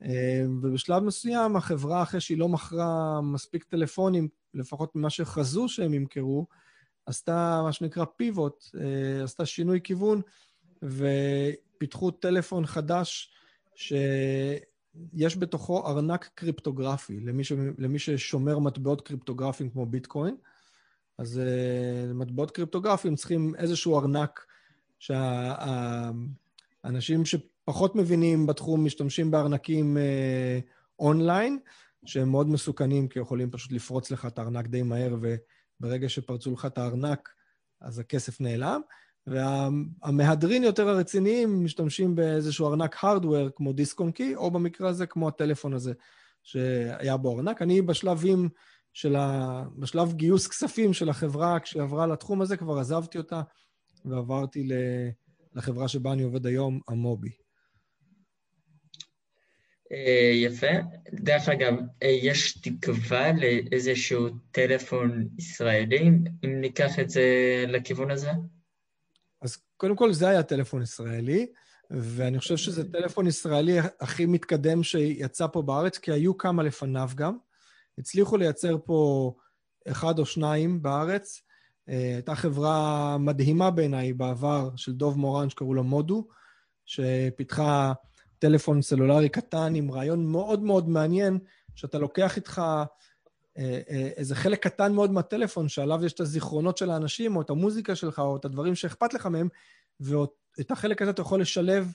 [0.02, 6.46] אמ, ובשלב מסוים החברה, אחרי שהיא לא מכרה מספיק טלפונים, לפחות ממה שחזו שהם ימכרו,
[7.06, 10.22] עשתה מה שנקרא פיבוט, אה, עשתה שינוי כיוון,
[10.82, 13.34] ופיתחו טלפון חדש
[13.74, 17.52] שיש בתוכו ארנק קריפטוגרפי, למי, ש...
[17.78, 20.36] למי ששומר מטבעות קריפטוגרפיים כמו ביטקוין.
[21.18, 24.46] אז uh, מטבעות קריפטוגרפיים צריכים איזשהו ארנק
[24.98, 26.04] שהאנשים
[27.24, 27.38] שה...
[27.64, 30.58] פחות מבינים בתחום משתמשים בארנקים אה,
[30.98, 31.58] אונליין,
[32.06, 35.16] שהם מאוד מסוכנים, כי יכולים פשוט לפרוץ לך את הארנק די מהר,
[35.80, 37.28] וברגע שפרצו לך את הארנק,
[37.80, 38.80] אז הכסף נעלם.
[39.26, 45.28] והמהדרין יותר הרציניים משתמשים באיזשהו ארנק הארדוור, כמו דיסק און קי, או במקרה הזה, כמו
[45.28, 45.92] הטלפון הזה
[46.42, 47.62] שהיה בו ארנק.
[47.62, 48.48] אני בשלבים
[48.92, 49.62] של ה...
[49.78, 53.42] בשלב גיוס כספים של החברה, כשעברה לתחום הזה, כבר עזבתי אותה
[54.04, 54.68] ועברתי
[55.54, 57.43] לחברה שבה אני עובד היום, המובי.
[59.92, 60.66] אה, יפה.
[61.12, 65.98] דרך אגב, אה, יש תקווה לאיזשהו טלפון ישראלי,
[66.44, 67.24] אם ניקח את זה
[67.68, 68.30] לכיוון הזה?
[69.42, 71.46] אז קודם כל, זה היה טלפון ישראלי,
[71.90, 77.36] ואני חושב שזה טלפון ישראלי הכי מתקדם שיצא פה בארץ, כי היו כמה לפניו גם.
[77.98, 79.32] הצליחו לייצר פה
[79.88, 81.42] אחד או שניים בארץ.
[81.88, 86.28] אה, הייתה חברה מדהימה בעיניי בעבר של דוב מורן, שקראו לה מודו,
[86.86, 87.92] שפיתחה
[88.44, 91.38] טלפון סלולרי קטן עם רעיון מאוד מאוד מעניין,
[91.74, 92.84] שאתה לוקח איתך אה,
[93.58, 97.94] אה, איזה חלק קטן מאוד מהטלפון, שעליו יש את הזיכרונות של האנשים, או את המוזיקה
[97.94, 99.48] שלך, או את הדברים שאכפת לך מהם,
[100.00, 101.92] ואת החלק הזה אתה יכול לשלב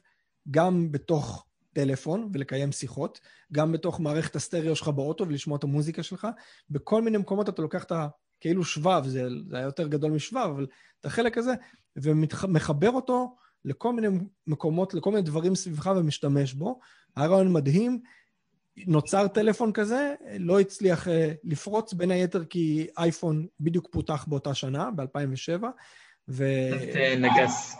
[0.51, 3.19] גם בתוך טלפון ולקיים שיחות,
[3.51, 6.27] גם בתוך מערכת הסטריאו שלך באוטו ולשמוע את המוזיקה שלך.
[6.69, 8.07] בכל מיני מקומות אתה לוקח את ה...
[8.39, 10.67] כאילו שבב, זה, זה היה יותר גדול משבב, אבל
[10.99, 11.53] את החלק הזה,
[11.95, 14.07] ומחבר אותו לכל מיני
[14.47, 16.79] מקומות, לכל מיני דברים סביבך ומשתמש בו.
[17.15, 18.01] היה רעיון מדהים.
[18.87, 21.11] נוצר טלפון כזה, לא הצליח uh,
[21.43, 25.63] לפרוץ, בין היתר כי אייפון בדיוק פותח באותה שנה, ב-2007,
[26.29, 26.45] ו...
[27.17, 27.75] נגס.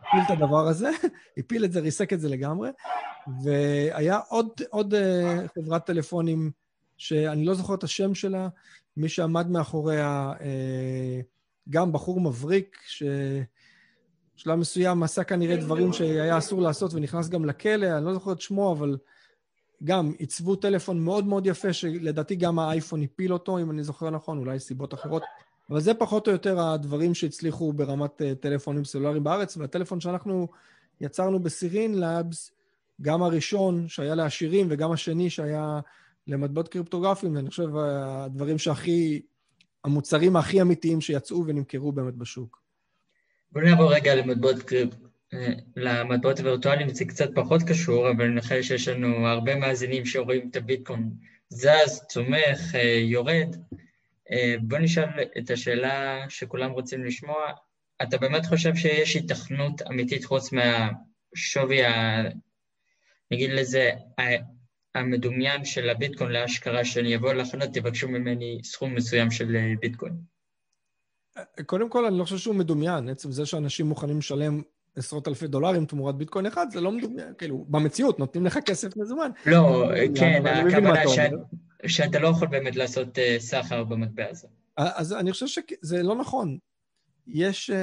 [0.00, 0.90] הפיל את הדבר הזה,
[1.38, 2.70] הפיל את זה, ריסק את זה לגמרי,
[3.44, 6.50] והיה עוד, עוד uh, חברת טלפונים,
[6.96, 8.48] שאני לא זוכר את השם שלה,
[8.96, 10.42] מי שעמד מאחוריה, uh,
[11.70, 13.02] גם בחור מבריק, ש...
[14.36, 18.40] בשלב מסוים עשה כנראה דברים שהיה אסור לעשות ונכנס גם לכלא, אני לא זוכר את
[18.40, 18.96] שמו, אבל
[19.84, 24.38] גם עיצבו טלפון מאוד מאוד יפה, שלדעתי גם האייפון הפיל אותו, אם אני זוכר נכון,
[24.38, 25.22] אולי סיבות אחרות.
[25.70, 30.48] אבל זה פחות או יותר הדברים שהצליחו ברמת uh, טלפונים סלולריים בארץ, והטלפון שאנחנו
[31.00, 32.52] יצרנו בסירין לאבס,
[33.00, 35.80] גם הראשון שהיה לעשירים וגם השני שהיה
[36.26, 39.22] למטבעות קריפטוגרפיים, אני חושב הדברים שהכי,
[39.84, 42.63] המוצרים הכי אמיתיים שיצאו ונמכרו באמת בשוק.
[43.54, 44.72] בוא נעבור רגע למטבעות.
[45.34, 50.56] אה, למטבעות הווירטואליים, זה קצת פחות קשור, אבל חושב שיש לנו הרבה מאזינים שרואים את
[50.56, 51.10] הביטקוין
[51.48, 53.56] זז, צומח, אה, יורד.
[54.30, 55.04] אה, בוא נשאל
[55.38, 57.44] את השאלה שכולם רוצים לשמוע.
[58.02, 62.22] אתה באמת חושב שיש התכנות אמיתית חוץ מהשווי, ה...
[63.30, 63.90] נגיד לזה,
[64.94, 70.33] המדומיין של הביטקוין להשכרה, שאני אבוא לחנות, תבקשו ממני סכום מסוים של ביטקוין?
[71.66, 73.08] קודם כל, אני לא חושב שהוא מדומיין.
[73.08, 74.62] עצם זה שאנשים מוכנים לשלם
[74.96, 79.30] עשרות אלפי דולרים תמורת ביטקוין אחד, זה לא מדומיין, כאילו, במציאות נותנים לך כסף מזומן.
[79.46, 81.02] לא, כן, הכוונה
[81.86, 84.48] שאתה לא יכול באמת לעשות אה, סחר במטבע הזה.
[84.76, 86.58] אז אני חושב שזה לא נכון.
[87.26, 87.74] יש uh,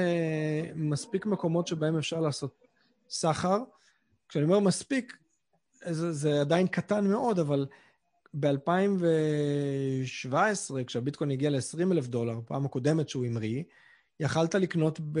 [0.74, 2.66] מספיק מקומות שבהם אפשר לעשות
[3.08, 3.58] סחר.
[4.28, 5.16] כשאני אומר מספיק,
[5.84, 7.66] זה, זה עדיין קטן מאוד, אבל
[8.40, 10.34] ב-2017,
[10.86, 13.62] כשהביטקוין הגיע ל-20 אלף דולר, פעם הקודמת שהוא המריא,
[14.20, 15.20] יכלת לקנות ב...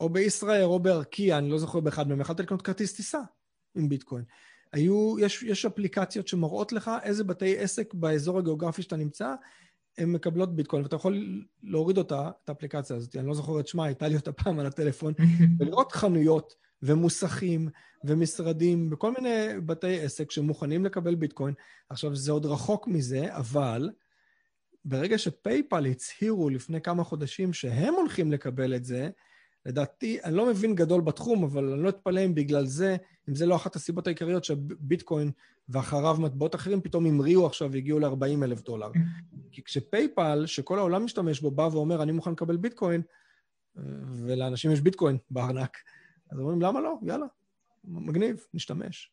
[0.00, 3.20] או בישראל או בארקיע, אני לא זוכר באחד מהם, יכלת לקנות כרטיס טיסה
[3.74, 4.24] עם ביטקוין.
[4.72, 9.34] היו, יש, יש אפליקציות שמראות לך איזה בתי עסק באזור הגיאוגרפי שאתה נמצא,
[9.98, 13.84] הן מקבלות ביטקוין, ואתה יכול להוריד אותה, את האפליקציה הזאת, אני לא זוכר את שמה,
[13.84, 15.14] הייתה לי אותה פעם על הטלפון,
[15.58, 17.68] ולראות חנויות ומוסכים
[18.04, 21.54] ומשרדים וכל מיני בתי עסק שמוכנים לקבל ביטקוין.
[21.88, 23.90] עכשיו, זה עוד רחוק מזה, אבל
[24.84, 29.10] ברגע שפייפל הצהירו לפני כמה חודשים שהם הולכים לקבל את זה,
[29.66, 32.96] לדעתי, אני לא מבין גדול בתחום, אבל אני לא אתפלא אם בגלל זה,
[33.28, 35.30] אם זה לא אחת הסיבות העיקריות שהביטקוין
[35.68, 38.90] ואחריו מטבעות אחרים פתאום המריאו עכשיו והגיעו ל-40 אלף דולר.
[39.52, 43.02] כי כשפייפל, שכל העולם משתמש בו, בא ואומר, אני מוכן לקבל ביטקוין,
[44.12, 45.76] ולאנשים יש ביטקוין בארנק,
[46.34, 46.94] אז אומרים, למה לא?
[47.02, 47.26] יאללה,
[47.84, 49.10] מגניב, נשתמש.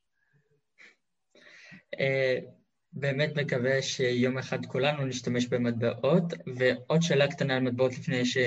[2.00, 2.40] אה,
[2.94, 6.24] באמת מקווה שיום אחד כולנו נשתמש במטבעות,
[6.56, 8.38] ועוד שאלה קטנה על מטבעות לפני ש...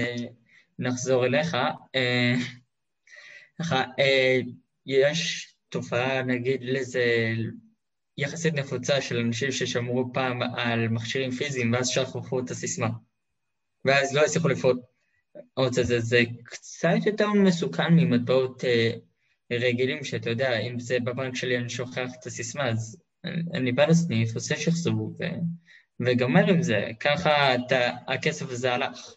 [0.78, 1.56] נחזור אליך.
[1.94, 2.34] אה,
[3.98, 4.38] אה,
[4.86, 7.04] יש תופעה, נגיד לזה,
[8.18, 12.88] יחסית נפוצה של אנשים ששמרו פעם על מכשירים פיזיים ואז שכחו את הסיסמה.
[13.84, 14.80] ואז לא הצליחו לפעול.
[15.54, 18.90] עוד זה, זה קצת יותר מסוכן ממטבעות אה,
[19.52, 23.00] רגילים, שאתה יודע, אם זה בבנק שלי אני שוכח את הסיסמה, אז
[23.54, 25.24] אני בא לסניף, עושה שחזור ו...
[26.00, 26.90] וגמר עם זה.
[27.00, 29.14] ככה אתה, הכסף הזה הלך.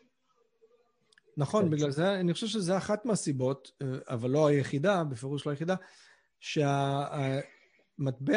[1.38, 5.76] נכון, בגלל זה, אני חושב שזה אחת מהסיבות, אה, אבל לא היחידה, בפירוש לא היחידה,
[6.40, 7.34] שהמטבע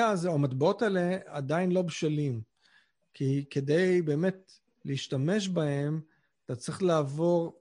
[0.07, 2.41] הזה, או המטבעות האלה, עדיין לא בשלים.
[3.15, 4.53] כי כדי באמת
[4.85, 6.01] להשתמש בהם,
[6.45, 7.60] אתה צריך לעבור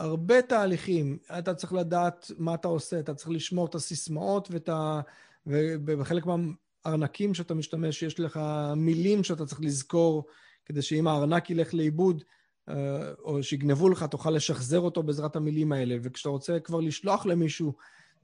[0.00, 1.18] הרבה תהליכים.
[1.38, 5.00] אתה צריך לדעת מה אתה עושה, אתה צריך לשמור את הסיסמאות ואת ה...
[5.46, 8.40] ובחלק מהארנקים שאתה משתמש, יש לך
[8.76, 10.26] מילים שאתה צריך לזכור,
[10.66, 12.22] כדי שאם הארנק ילך לאיבוד,
[12.68, 15.96] אה, או שיגנבו לך, תוכל לשחזר אותו בעזרת המילים האלה.
[16.02, 17.72] וכשאתה רוצה כבר לשלוח למישהו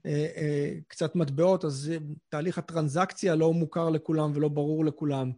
[0.05, 1.91] אה, אה, קצת מטבעות, אז
[2.29, 5.31] תהליך הטרנזקציה לא מוכר לכולם ולא ברור לכולם.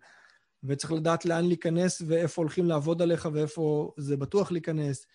[0.64, 5.06] וצריך לדעת לאן להיכנס ואיפה הולכים לעבוד עליך ואיפה זה בטוח להיכנס.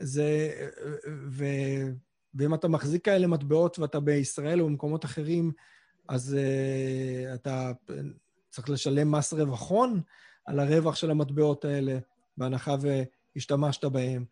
[0.00, 0.50] זה...
[1.30, 1.44] ו...
[2.34, 5.52] ואם אתה מחזיק כאלה מטבעות ואתה בישראל או במקומות אחרים,
[6.08, 7.72] אז uh, אתה
[8.50, 10.00] צריך לשלם מס רווח הון
[10.44, 11.98] על הרווח של המטבעות האלה,
[12.36, 12.74] בהנחה
[13.36, 14.24] השתמשת בהם.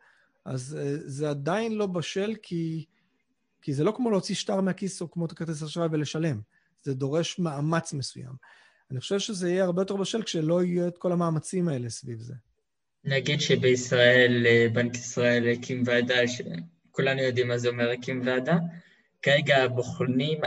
[0.44, 2.84] אז uh, זה עדיין לא בשל, כי,
[3.62, 6.40] כי זה לא כמו להוציא שטר מהכיס או כמו את הכרטיס אשראי ולשלם.
[6.82, 8.32] זה דורש מאמץ מסוים.
[8.90, 12.34] אני חושב שזה יהיה הרבה יותר בשל כשלא יהיו את כל המאמצים האלה סביב זה.
[13.06, 18.56] נגיד שבישראל, אה, בנק ישראל הקים ועדה, שכולנו יודעים מה זה אומר הקים ועדה,
[19.22, 20.40] כרגע בוחנים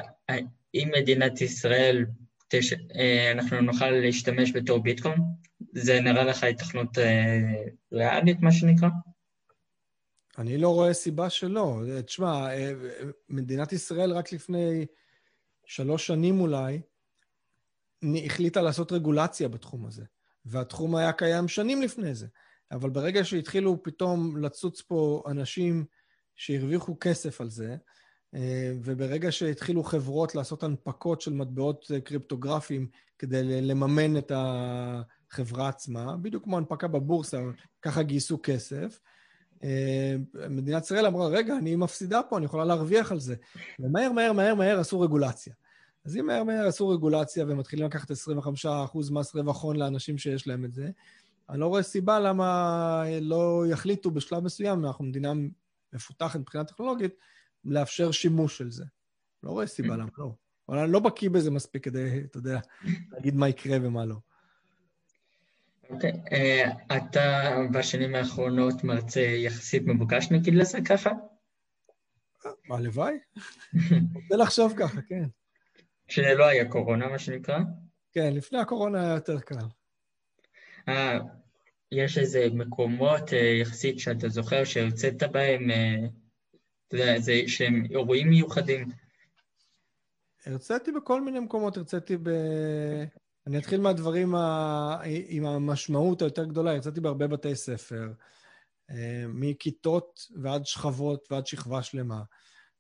[0.76, 2.06] אם מדינת ישראל,
[2.48, 2.74] תש...
[2.74, 5.20] אה, אנחנו נוכל להשתמש בתור ביטקוין,
[5.74, 7.40] זה נראה לך התכנות אה,
[7.92, 8.90] ריאלית, מה שנקרא?
[10.38, 11.82] אני לא רואה סיבה שלא.
[12.06, 12.72] תשמע, אה,
[13.30, 14.86] מדינת ישראל רק לפני
[15.66, 16.82] שלוש שנים אולי,
[18.26, 20.06] החליטה לעשות רגולציה בתחום הזה,
[20.46, 22.28] והתחום היה קיים שנים לפני זה.
[22.72, 25.86] אבל ברגע שהתחילו פתאום לצוץ פה אנשים
[26.36, 27.76] שהרוויחו כסף על זה,
[28.36, 32.88] אה, וברגע שהתחילו חברות לעשות הנפקות של מטבעות קריפטוגרפיים
[33.20, 34.32] כדי לממן את.
[35.32, 37.42] החברה עצמה, בדיוק כמו הנפקה בבורסה,
[37.82, 39.00] ככה גייסו כסף.
[39.64, 40.16] אה,
[40.50, 43.36] מדינת ישראל אמרה, רגע, אני מפסידה פה, אני יכולה להרוויח על זה.
[43.80, 45.54] ומהר, מהר, מהר, מהר עשו רגולציה.
[46.06, 48.16] אז אם מהר מהר עשו רגולציה ומתחילים לקחת 25%
[49.12, 50.90] מס רווח הון לאנשים שיש להם את זה,
[51.50, 55.34] אני לא רואה סיבה למה לא יחליטו בשלב מסוים, אנחנו מדינה
[55.94, 57.14] מפותחת מבחינה טכנולוגית,
[57.66, 58.86] לאפשר שימוש של זה.
[59.44, 60.32] לא רואה סיבה למה לא.
[60.70, 62.60] אבל אני לא בקיא בזה מספיק כדי, אתה יודע,
[63.12, 64.16] להגיד מה יקרה ומה לא.
[65.90, 66.30] אוקיי, okay.
[66.30, 71.10] uh, אתה בשנים האחרונות מרצה יחסית מבוקש נגיד לזה ככה?
[72.68, 73.18] מה, הלוואי?
[74.14, 75.26] רוצה לחשוב ככה, כן.
[76.08, 77.60] שלא היה קורונה, מה שנקרא?
[78.12, 79.56] כן, לפני הקורונה היה יותר קל.
[80.90, 81.20] אה,
[81.92, 85.96] יש איזה מקומות אה, יחסית שאתה זוכר שהרצית בהם, אה,
[86.88, 88.88] אתה יודע, זה שהם אירועים מיוחדים?
[90.46, 92.30] הרציתי בכל מיני מקומות, הרציתי ב...
[93.48, 95.02] אני אתחיל מהדברים ה...
[95.28, 98.08] עם המשמעות היותר גדולה, הרציתי בהרבה בתי ספר,
[99.28, 102.22] מכיתות ועד שכבות ועד שכבה שלמה,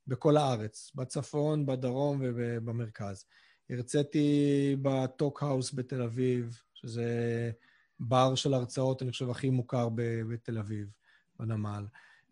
[0.07, 3.25] בכל הארץ, בצפון, בדרום ובמרכז.
[3.69, 7.51] הרציתי ב Talk House בתל אביב, שזה
[7.99, 9.89] בר של הרצאות, אני חושב, הכי מוכר
[10.29, 10.87] בתל אביב,
[11.39, 11.85] בנמל.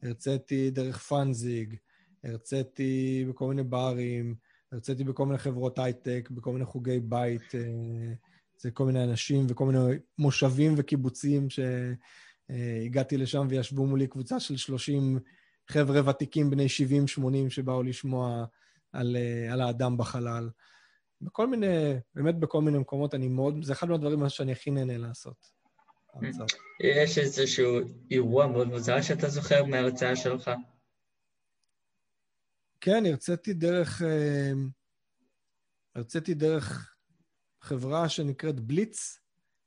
[0.03, 1.75] הרציתי דרך Funzing,
[2.24, 4.36] הרציתי בכל מיני ברים,
[4.72, 8.13] הרציתי בכל מיני חברות הייטק, בכל מיני חוגי בית, אה,
[8.57, 9.80] זה כל מיני אנשים וכל מיני
[10.18, 15.20] מושבים וקיבוצים שהגעתי לשם וישבו מולי קבוצה של 30
[15.68, 16.65] חבר'ה ותיקים בני
[17.20, 18.45] 70-80 שבאו לשמוע
[18.91, 20.49] על, אה, על האדם בחלל.
[21.22, 25.56] בכל מיני, באמת בכל מיני מקומות, אני מאוד, זה אחד מהדברים שאני הכי נהנה לעשות.
[26.79, 27.79] יש איזשהו
[28.11, 30.51] אירוע מאוד מוזר שאתה זוכר מההרצאה שלך?
[32.81, 34.01] כן, הרציתי דרך...
[34.01, 34.51] אה,
[35.95, 36.95] הרציתי דרך
[37.61, 39.19] חברה שנקראת בליץ,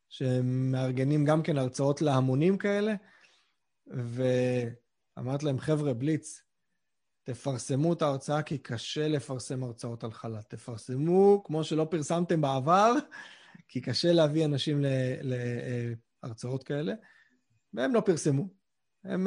[0.08, 2.94] שמארגנים גם כן הרצאות להמונים כאלה,
[3.86, 6.42] ואמרתי להם, חבר'ה, בליץ,
[7.22, 10.42] תפרסמו את ההרצאה כי קשה לפרסם הרצאות על חלל.
[10.48, 12.92] תפרסמו כמו שלא פרסמתם בעבר,
[13.68, 14.84] כי קשה להביא אנשים
[16.22, 16.94] להרצאות כאלה,
[17.74, 18.48] והם לא פרסמו.
[19.04, 19.26] הם,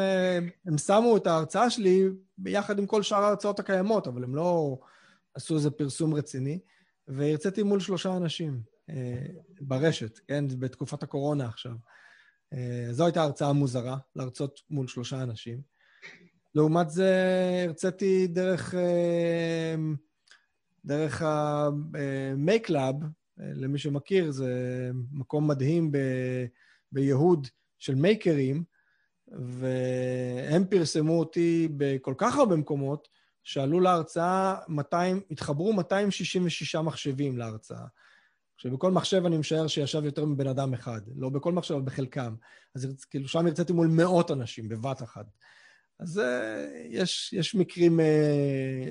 [0.65, 2.03] הם שמו את ההרצאה שלי
[2.37, 4.79] ביחד עם כל שאר ההרצאות הקיימות, אבל הם לא
[5.33, 6.59] עשו איזה פרסום רציני,
[7.07, 9.25] והרציתי מול שלושה אנשים אה,
[9.61, 10.45] ברשת, כן?
[10.59, 11.75] בתקופת הקורונה עכשיו.
[12.53, 15.61] אה, זו הייתה הרצאה מוזרה, להרצות מול שלושה אנשים.
[16.55, 17.11] לעומת זה
[17.67, 19.75] הרציתי דרך, אה,
[20.85, 23.05] דרך ה-Make Lab,
[23.37, 25.97] למי שמכיר, זה מקום מדהים ב,
[26.93, 27.47] ביהוד
[27.79, 28.63] של מייקרים,
[29.27, 33.07] והם פרסמו אותי בכל כך הרבה מקומות,
[33.43, 37.85] שעלו להרצאה 200, התחברו 266 מחשבים להרצאה.
[38.57, 41.01] שבכל מחשב אני משער שישב יותר מבן אדם אחד.
[41.15, 42.35] לא בכל מחשב, אבל בחלקם.
[42.75, 45.25] אז כאילו שם הרציתי מול מאות אנשים בבת אחת.
[45.99, 46.21] אז uh,
[46.89, 48.03] יש, יש מקרים, uh,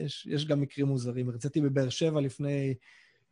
[0.04, 1.28] יש, יש גם מקרים מוזרים.
[1.28, 2.74] הרציתי בבאר שבע לפני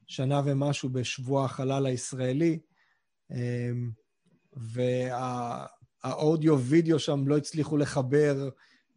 [0.06, 2.58] שנה ומשהו בשבוע החלל הישראלי,
[3.32, 3.34] um,
[6.02, 8.48] והאודיו-וידאו שם לא הצליחו לחבר,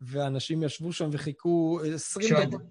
[0.01, 2.61] ואנשים ישבו שם וחיכו 20 שעוד, דקות.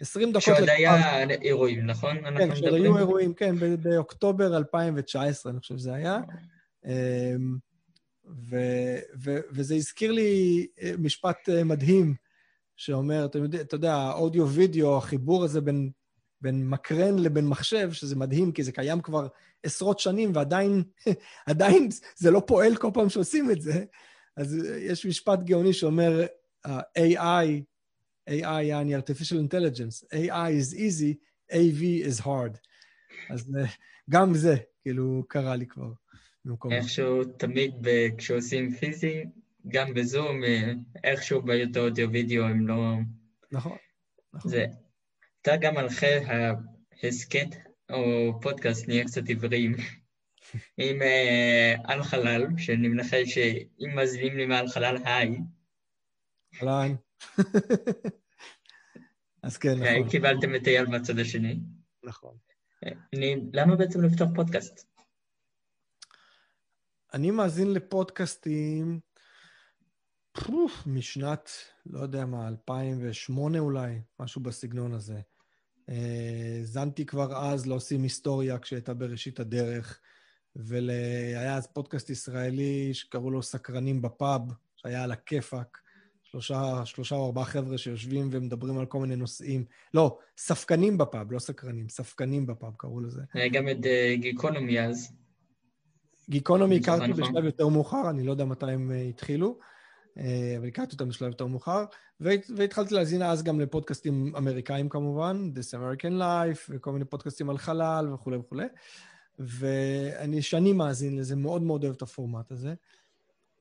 [0.00, 0.42] 20 דקות...
[0.42, 2.16] שעוד היה אירועים, נכון?
[2.38, 6.18] כן, שעוד היו אירועים, כן, באוקטובר 2019, אני חושב שזה היה.
[8.50, 12.14] ו- ו- וזה הזכיר לי אה, משפט אה, מדהים,
[12.76, 15.90] שאומר, אתה יודע, אתה יודע האודיו-וידאו, החיבור הזה בין,
[16.40, 19.26] בין מקרן לבין מחשב, שזה מדהים, כי זה קיים כבר
[19.62, 20.82] עשרות שנים, ועדיין
[21.46, 23.84] עדיין זה לא פועל כל פעם שעושים את זה.
[24.36, 26.26] אז אה, יש משפט גאוני שאומר,
[26.66, 27.62] uh, AI,
[28.30, 31.14] AI יעני artificial intelligence, AI is easy,
[31.52, 32.58] AV is hard.
[33.30, 33.68] אז uh,
[34.10, 35.92] גם זה, כאילו, קרה לי כבר.
[36.44, 36.72] במקום...
[36.72, 37.74] איכשהו תמיד
[38.18, 39.24] כשעושים פיזי,
[39.68, 40.72] גם בזום, אה,
[41.04, 42.94] איכשהו בעיות אודיו-וידאו הם לא...
[43.52, 43.76] נכון,
[44.34, 44.50] נכון.
[44.50, 44.66] זה...
[45.42, 45.86] אתה גם על
[47.02, 47.48] ההסכת
[47.92, 49.76] או פודקאסט נהיה קצת עבריים.
[50.76, 55.38] עם אה, על חלל, שאני מנחש שאם מזמינים לי מעל חלל, היי.
[56.62, 56.94] אהלן.
[59.42, 60.10] אז כן, אה, נכון.
[60.10, 61.60] קיבלתם את אייל מהצד השני.
[62.04, 62.36] נכון.
[63.14, 64.86] אני, למה בעצם לפתוח פודקאסט?
[67.14, 69.00] אני מאזין לפודקאסטים
[70.32, 71.50] פרוף, משנת,
[71.86, 75.20] לא יודע מה, 2008 אולי, משהו בסגנון הזה.
[75.90, 80.00] האזנתי כבר אז לעושים היסטוריה כשהייתה בראשית הדרך,
[80.56, 84.42] והיה אז פודקאסט ישראלי שקראו לו סקרנים בפאב,
[84.76, 85.78] שהיה על הכיפאק.
[86.30, 89.64] שלושה, שלושה או ארבעה חבר'ה שיושבים ומדברים על כל מיני נושאים.
[89.94, 93.22] לא, ספקנים בפאב, לא סקרנים, ספקנים בפאב קראו לזה.
[93.34, 95.12] היה גם את אה, גיקונומי אז.
[96.30, 97.22] גיקונומי הכרתי נכון.
[97.22, 99.64] בשלב יותר מאוחר, אני לא יודע מתי הם אה, התחילו, אה,
[100.58, 101.84] אבל הכרתי אותם בשלב יותר מאוחר,
[102.56, 108.12] והתחלתי להאזין אז גם לפודקאסטים אמריקאים כמובן, This American Life, וכל מיני פודקאסטים על חלל
[108.14, 108.66] וכולי וכולי.
[109.38, 112.74] ואני שנים מאזין לזה, מאוד מאוד אוהב את הפורמט הזה.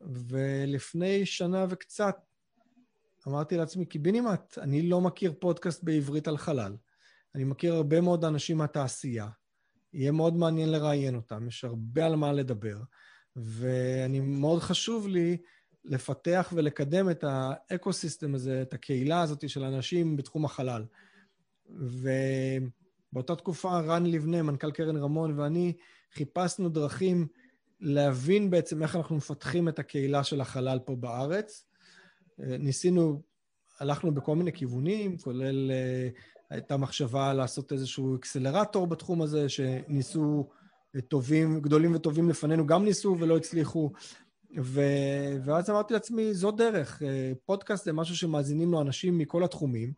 [0.02, 2.16] ולפני שנה וקצת
[3.28, 6.76] אמרתי לעצמי, קיבינימט, אני לא מכיר פודקאסט בעברית על חלל.
[7.36, 9.28] אני מכיר הרבה מאוד אנשים מהתעשייה.
[9.94, 12.78] יהיה מאוד מעניין לראיין אותם, יש הרבה על מה לדבר.
[13.36, 15.38] ואני, מאוד חשוב לי
[15.86, 20.86] לפתח ולקדם את האקו-סיסטם הזה, את הקהילה הזאת של אנשים בתחום החלל.
[21.70, 25.74] ובאותה תקופה רן לבנה, מנכ"ל קרן רמון, ואני
[26.14, 27.28] חיפשנו דרכים
[27.80, 31.66] להבין בעצם איך אנחנו מפתחים את הקהילה של החלל פה בארץ.
[32.38, 33.22] ניסינו,
[33.80, 36.10] הלכנו בכל מיני כיוונים, כולל אה,
[36.50, 40.50] הייתה מחשבה לעשות איזשהו אקסלרטור בתחום הזה, שניסו
[41.08, 43.92] טובים, גדולים וטובים לפנינו גם ניסו ולא הצליחו.
[44.58, 44.82] ו...
[45.44, 47.04] ואז אמרתי לעצמי, זו דרך.
[47.04, 49.94] אה, פודקאסט זה משהו שמאזינים לו אנשים מכל התחומים,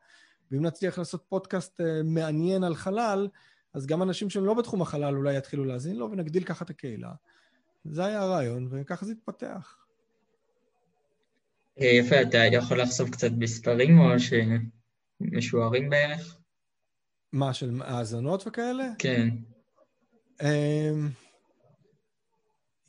[0.52, 3.28] ואם נצליח לעשות פודקאסט אה, מעניין על חלל,
[3.74, 7.12] אז גם אנשים שהם לא בתחום החלל אולי יתחילו להאזין לו, ונגדיל ככה את הקהילה.
[7.86, 9.78] זה היה הרעיון, וככה זה התפתח.
[11.82, 16.38] אה, יפה, אתה יכול לחשוף קצת מספרים או שמשוערים בערך?
[17.34, 18.88] מה, של האזנות וכאלה?
[19.00, 19.30] כן.
[20.42, 21.10] אמ,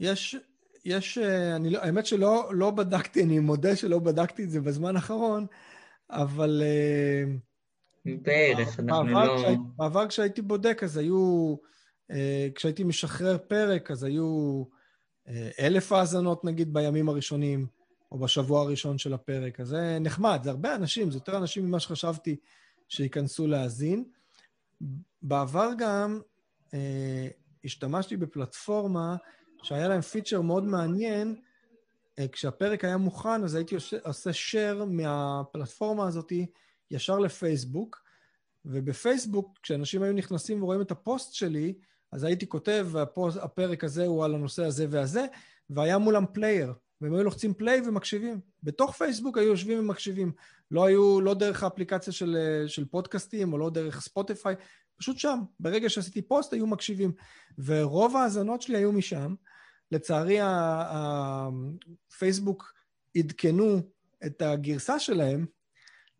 [0.00, 0.36] יש,
[0.84, 4.96] יש, אה, אני לא, האמת שלא לא בדקתי, אני מודה שלא בדקתי את זה בזמן
[4.96, 5.46] האחרון,
[6.10, 6.62] אבל...
[6.64, 7.24] אה,
[8.22, 9.36] בערך, אנחנו לא...
[9.38, 11.54] כשהי, בעבר כשהייתי בודק, אז היו...
[12.54, 14.64] כשהייתי משחרר פרק, אז היו
[15.60, 17.66] אלף האזנות נגיד בימים הראשונים.
[18.12, 19.60] או בשבוע הראשון של הפרק.
[19.60, 22.36] אז זה נחמד, זה הרבה אנשים, זה יותר אנשים ממה שחשבתי
[22.88, 24.04] שייכנסו להאזין.
[25.22, 26.20] בעבר גם
[26.74, 27.28] אה,
[27.64, 29.16] השתמשתי בפלטפורמה
[29.62, 31.36] שהיה להם פיצ'ר מאוד מעניין.
[32.18, 36.32] אה, כשהפרק היה מוכן, אז הייתי עושה, עושה share מהפלטפורמה הזאת
[36.90, 38.02] ישר לפייסבוק,
[38.64, 41.74] ובפייסבוק, כשאנשים היו נכנסים ורואים את הפוסט שלי,
[42.12, 42.88] אז הייתי כותב,
[43.42, 45.26] הפרק הזה הוא על הנושא הזה והזה,
[45.70, 46.72] והיה מולם player.
[47.00, 48.40] והם היו לוחצים play ומקשיבים.
[48.62, 50.32] בתוך פייסבוק היו יושבים ומקשיבים.
[50.70, 52.36] לא היו, לא דרך האפליקציה של,
[52.66, 54.54] של פודקאסטים או לא דרך ספוטיפיי,
[54.96, 55.40] פשוט שם.
[55.60, 57.12] ברגע שעשיתי פוסט היו מקשיבים.
[57.64, 59.34] ורוב ההאזנות שלי היו משם.
[59.92, 60.38] לצערי,
[62.10, 62.72] הפייסבוק
[63.16, 63.80] עדכנו
[64.26, 65.46] את הגרסה שלהם,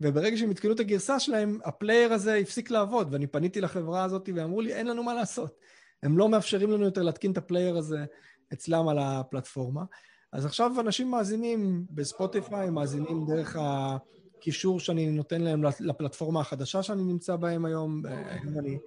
[0.01, 4.29] וברגע שהם עדכנו את הגרסה שלהם, ה player הזה הפסיק לעבוד, ואני פניתי לחברה הזאת
[4.35, 5.59] ואמרו לי, אין לנו מה לעשות.
[6.03, 8.05] הם לא מאפשרים לנו יותר להתקין את ה player הזה
[8.53, 9.85] אצלם על הפלטפורמה.
[10.33, 17.37] אז עכשיו אנשים מאזינים בספוטיפיי, מאזינים דרך הקישור שאני נותן להם לפלטפורמה החדשה שאני נמצא
[17.37, 18.03] בהם היום.
[18.07, 18.79] היום אני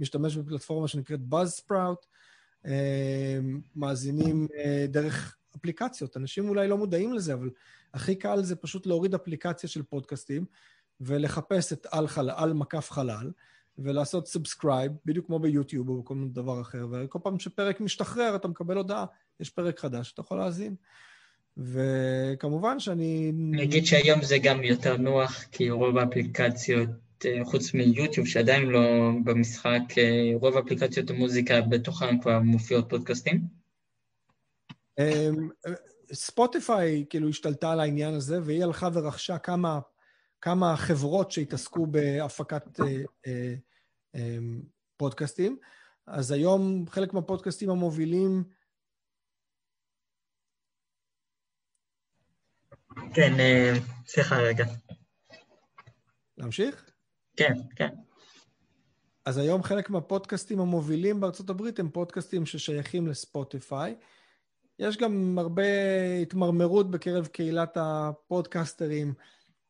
[0.00, 2.06] משתמש בפלטפורמה שנקראת Buzzsprout.
[2.66, 3.38] אה,
[3.76, 6.16] מאזינים אה, דרך אפליקציות.
[6.16, 7.50] אנשים אולי לא מודעים לזה, אבל
[7.94, 10.44] הכי קל זה פשוט להוריד אפליקציה של פודקאסטים
[11.00, 13.30] ולחפש את על, חל, על מקף חלל.
[13.78, 18.48] ולעשות subscribe, בדיוק כמו ביוטיוב או בכל מיני דבר אחר, וכל פעם שפרק משתחרר אתה
[18.48, 19.04] מקבל הודעה,
[19.40, 20.74] יש פרק חדש, אתה יכול להאזין.
[21.56, 23.32] וכמובן שאני...
[23.52, 26.88] אני אגיד שהיום זה גם יותר נוח, כי רוב האפליקציות,
[27.44, 33.40] חוץ מיוטיוב, שעדיין לא במשחק, אה, רוב אפליקציות המוזיקה בתוכן כבר מופיעות פודקאסטים.
[34.98, 35.48] אמ,
[36.12, 39.80] ספוטיפיי כאילו השתלטה על העניין הזה, והיא הלכה ורכשה כמה
[40.44, 42.86] כמה חברות שהתעסקו בהפקת אה,
[43.26, 43.54] אה,
[44.14, 44.38] אה,
[44.96, 45.58] פודקאסטים.
[46.06, 48.44] אז היום חלק מהפודקאסטים המובילים...
[53.14, 53.72] כן, אה,
[54.06, 54.64] סליחה רגע.
[56.38, 56.93] להמשיך?
[57.36, 57.88] כן, כן.
[59.24, 63.94] אז היום חלק מהפודקאסטים המובילים בארצות הברית הם פודקאסטים ששייכים לספוטיפיי.
[64.78, 65.62] יש גם הרבה
[66.22, 69.14] התמרמרות בקרב קהילת הפודקסטרים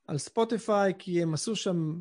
[0.06, 2.00] על ספוטיפיי, כי הם עשו שם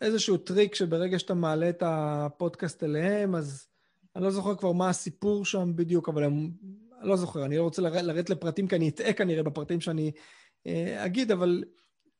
[0.00, 3.66] איזשהו טריק שברגע שאתה מעלה את הפודקאסט אליהם, אז
[4.16, 6.50] אני לא זוכר כבר מה הסיפור שם בדיוק, אבל הם...
[7.00, 10.12] אני לא זוכר, אני לא רוצה לרדת לפרטים, כי אני אטעה כנראה בפרטים שאני
[10.66, 11.64] אה, אגיד, אבל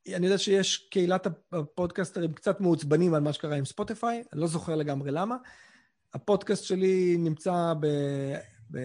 [0.09, 4.76] אני יודע שיש קהילת הפודקסטרים קצת מעוצבנים על מה שקרה עם ספוטיפיי, אני לא זוכר
[4.76, 5.36] לגמרי למה.
[6.14, 7.86] הפודקאסט שלי נמצא ב...
[8.70, 8.78] ב...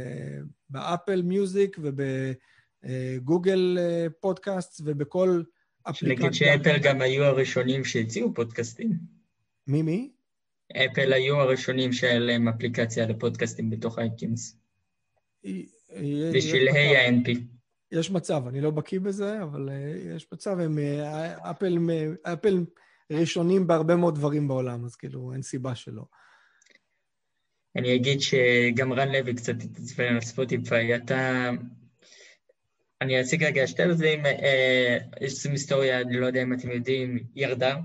[0.70, 5.44] ב Apple Music ובגוגל אה, פודקאסט ובכל
[6.02, 8.92] נגיד שאפל גם היו הראשונים שהציעו פודקאסטים.
[9.68, 10.12] מי מי?
[10.72, 14.58] אפל היו הראשונים שהיה להם אפליקציה לפודקאסטים בתוך iTunes.
[16.34, 17.55] בשביל ה-NP.
[17.96, 21.78] יש מצב, אני לא בקיא בזה, אבל אה, יש מצב, הם אה, אפל,
[22.24, 22.66] אפל
[23.12, 26.04] ראשונים בהרבה מאוד דברים בעולם, אז כאילו אין סיבה שלא.
[27.76, 30.96] אני אגיד שגם רן לוי קצת התעצבן על ספוטיפיי.
[30.96, 31.50] אתה
[33.02, 37.76] אני אציג רגע שתי דברים, אה, יש היסטוריה, אני לא יודע אם אתם יודעים, ירדה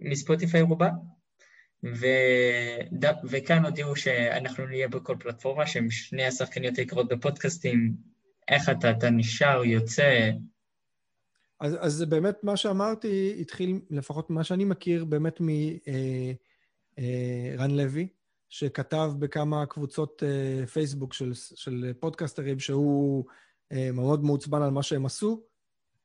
[0.00, 0.90] מספוטיפיי רובה,
[1.84, 2.06] ו...
[3.24, 7.92] וכאן הודיעו שאנחנו נהיה בכל פלטפורמה, שהם שני השחקניות העיקרות בפודקאסטים.
[8.48, 10.30] איך אתה, אתה נשאר, יוצא?
[11.60, 15.90] אז, אז באמת מה שאמרתי התחיל, לפחות מה שאני מכיר, באמת מרן
[16.98, 18.08] אה, אה, לוי,
[18.48, 23.24] שכתב בכמה קבוצות אה, פייסבוק של, של פודקסטרים שהוא
[23.72, 25.42] אה, מאוד מעוצבן על מה שהם עשו.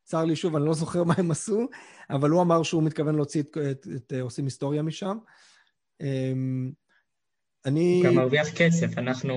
[0.04, 1.68] צר לי שוב, אני לא זוכר מה הם עשו,
[2.10, 5.18] אבל הוא אמר שהוא מתכוון להוציא את, את, את אה, עושים היסטוריה משם.
[6.02, 6.34] אה,
[7.66, 8.02] אני...
[8.04, 9.34] הוא גם מרוויח כסף, אנחנו...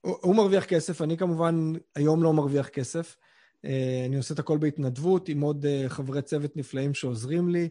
[0.00, 3.16] הוא, מרוויח כסף, אני כמובן היום לא מרוויח כסף.
[3.64, 7.68] אה, אני עושה את הכל בהתנדבות עם עוד אה, חברי צוות נפלאים שעוזרים לי.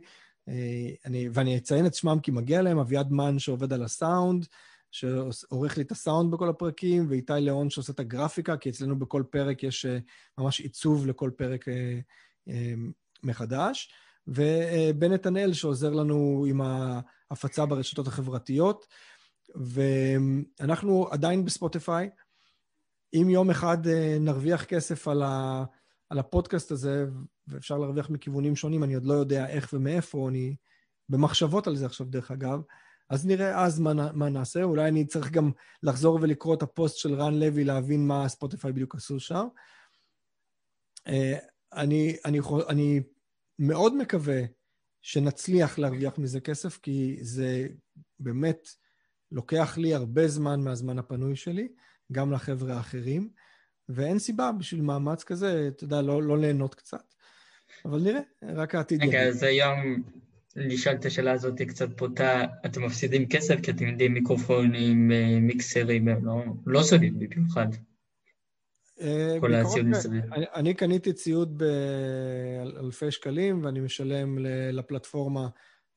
[0.49, 4.45] אה, אני, ואני אציין את שמם כי מגיע להם, אביעד מן שעובד על הסאונד,
[4.91, 9.63] שעורך לי את הסאונד בכל הפרקים, ואיתי ליאון שעושה את הגרפיקה, כי אצלנו בכל פרק
[9.63, 9.85] יש
[10.37, 11.65] ממש עיצוב לכל פרק
[13.23, 13.91] מחדש,
[14.27, 18.87] ובן נתנאל שעוזר לנו עם ההפצה ברשתות החברתיות,
[19.57, 22.09] ואנחנו עדיין בספוטיפיי.
[23.13, 23.77] אם יום אחד
[24.19, 25.63] נרוויח כסף על, ה,
[26.09, 27.05] על הפודקאסט הזה,
[27.47, 30.55] ואפשר להרוויח מכיוונים שונים, אני עוד לא יודע איך ומאיפה, אני
[31.09, 32.61] במחשבות על זה עכשיו, דרך אגב.
[33.09, 34.63] אז נראה אז מה, מה נעשה.
[34.63, 35.51] אולי אני צריך גם
[35.83, 39.47] לחזור ולקרוא את הפוסט של רן לוי, להבין מה ספוטיפיי בדיוק עשו שם.
[41.07, 41.37] אה,
[41.73, 42.39] אני, אני,
[42.69, 43.01] אני
[43.59, 44.41] מאוד מקווה
[45.01, 47.67] שנצליח להרוויח מזה כסף, כי זה
[48.19, 48.67] באמת
[49.31, 51.67] לוקח לי הרבה זמן מהזמן הפנוי שלי,
[52.11, 53.29] גם לחבר'ה האחרים,
[53.89, 57.13] ואין סיבה בשביל מאמץ כזה, אתה יודע, לא, לא ליהנות קצת.
[57.85, 60.03] אבל נראה, רק העתיד רגע, אז היום
[60.55, 66.07] נשאל את השאלה הזאת קצת פוטה, אתם מפסידים כסף כי אתם יודעים מיקרופונים, אה, מיקסרים,
[66.07, 67.67] לא, לא זולים במיוחד.
[69.01, 70.23] אה, כל הציוד מסביב.
[70.33, 71.63] אני קניתי ציוד
[72.73, 74.37] באלפי שקלים ואני משלם
[74.71, 75.47] לפלטפורמה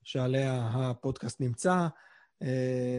[0.03, 1.87] שעליה הפודקאסט נמצא.
[2.43, 2.99] אה,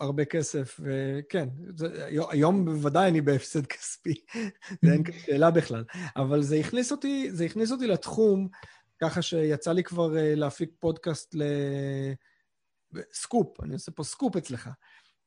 [0.00, 4.14] הרבה כסף, וכן, זה, היום בוודאי אני בהפסד כספי,
[4.84, 5.84] זה אין שאלה בכלל.
[6.16, 8.48] אבל זה הכניס אותי, זה הכניס אותי לתחום,
[9.00, 11.42] ככה שיצא לי כבר אה, להפיק פודקאסט ל...
[13.12, 14.70] סקופ, אני עושה פה סקופ אצלך.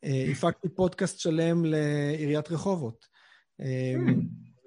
[0.04, 3.08] אה, הפקתי פודקאסט שלם לעיריית רחובות.
[3.62, 3.94] אה,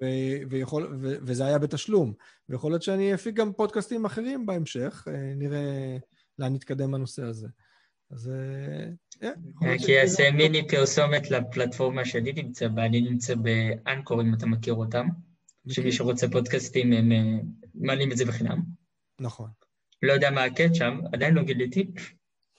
[0.01, 2.13] ו- ויכול, ו- וזה היה בתשלום.
[2.49, 5.97] ויכול להיות שאני אפיק גם פודקאסטים אחרים בהמשך, נראה
[6.39, 7.47] לאן נתקדם בנושא הזה.
[8.11, 8.31] אז...
[9.23, 9.29] אה,
[9.63, 14.45] אה, כי יעשה מיני פרסומת לפלטפורמה שאני נמצא בה, אני נמצא ב Anchor, אם אתה
[14.45, 15.07] מכיר אותם,
[15.69, 17.39] שמי שרוצה פודקאסטים, הם אה,
[17.75, 18.61] מעלים את זה בחינם.
[19.19, 19.49] נכון.
[20.03, 21.91] לא יודע מה ה catch שם, עדיין לא גיליתי.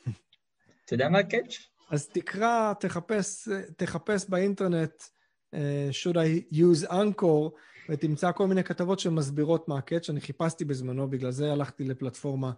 [0.84, 1.56] אתה יודע מה ה catch?
[1.90, 5.02] אז תקרא, תחפש, תחפש באינטרנט
[5.90, 7.50] should I use Anchor,
[7.88, 10.10] ותמצא כל מיני כתבות שמסבירות מה הקאץ'.
[10.10, 12.52] אני חיפשתי בזמנו, בגלל זה הלכתי לפלטפורמה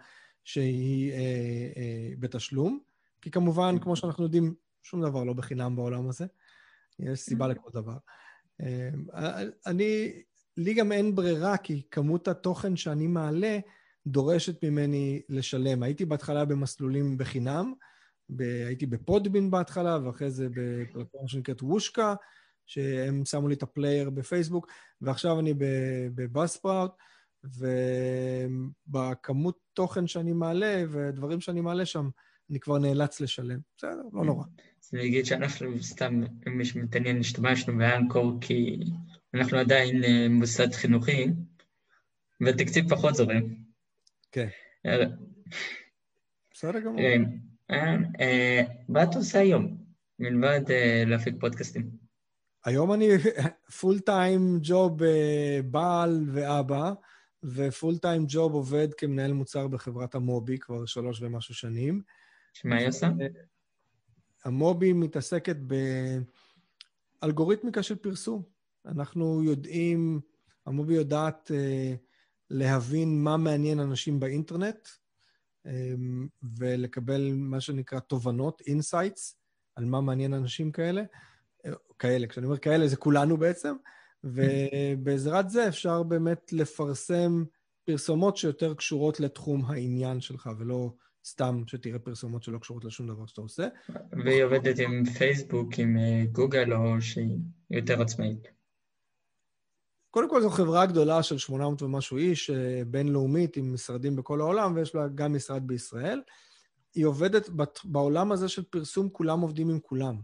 [0.44, 1.18] שהיא אה,
[1.76, 2.80] אה, בתשלום,
[3.22, 6.26] כי כמובן, כמו שאנחנו יודעים, שום דבר לא בחינם בעולם הזה.
[6.98, 7.48] יש סיבה mm-hmm.
[7.48, 7.96] לכל דבר.
[8.62, 10.22] אה, אני,
[10.56, 13.58] לי גם אין ברירה, כי כמות התוכן שאני מעלה
[14.06, 15.82] דורשת ממני לשלם.
[15.82, 17.72] הייתי בהתחלה במסלולים בחינם,
[18.28, 22.14] ב, הייתי בפודבין בהתחלה, ואחרי זה בפלטפורמה שנקראת וושקה,
[22.66, 24.66] שהם שמו לי את הפלייר בפייסבוק,
[25.00, 25.54] ועכשיו אני
[26.14, 26.90] בבאספראוט.
[28.88, 32.08] ובכמות תוכן שאני מעלה ודברים שאני מעלה שם,
[32.50, 33.58] אני כבר נאלץ לשלם.
[33.76, 34.44] בסדר, לא נורא.
[34.84, 38.80] אז אני אגיד שאנחנו סתם, אם מי שמתעניין, השתמשנו באנקור כי
[39.34, 41.26] אנחנו עדיין אה, מוסד חינוכי,
[42.40, 43.42] והתקציב פחות זורם.
[44.32, 44.48] כן.
[44.86, 44.96] אה,
[46.52, 47.00] בסדר גמור.
[47.70, 49.76] אה, מה אתה עושה היום,
[50.18, 50.60] מלבד
[51.06, 51.90] להפיק פודקאסטים?
[52.64, 53.08] היום אני
[53.80, 55.00] פול טיים ג'וב
[55.64, 56.92] בעל ואבא.
[57.44, 62.02] ופול טיים ג'וב עובד כמנהל מוצר בחברת המובי כבר שלוש ומשהו שנים.
[62.52, 63.10] שמה היא עושה?
[64.44, 65.56] המובי מתעסקת
[67.22, 68.42] באלגוריתמיקה של פרסום.
[68.86, 70.20] אנחנו יודעים,
[70.66, 71.96] המובי יודעת uh,
[72.50, 74.88] להבין מה מעניין אנשים באינטרנט,
[75.66, 75.70] um,
[76.58, 79.36] ולקבל מה שנקרא תובנות, insights,
[79.76, 81.02] על מה מעניין אנשים כאלה.
[81.98, 83.74] כאלה, כשאני אומר כאלה זה כולנו בעצם.
[84.24, 87.44] ובעזרת זה אפשר באמת לפרסם
[87.84, 90.92] פרסומות שיותר קשורות לתחום העניין שלך, ולא
[91.26, 93.68] סתם שתראה פרסומות שלא קשורות לשום דבר שאתה עושה.
[94.24, 97.38] והיא עובדת עם פייסבוק, עם אה, גוגל, או שהיא
[97.70, 98.48] יותר עצמאית?
[100.10, 104.74] קודם כל זו חברה גדולה של 800 ומשהו איש, אה, בינלאומית, עם משרדים בכל העולם,
[104.74, 106.22] ויש לה גם משרד בישראל.
[106.94, 107.48] היא עובדת
[107.84, 110.20] בעולם הזה של פרסום, כולם עובדים עם כולם.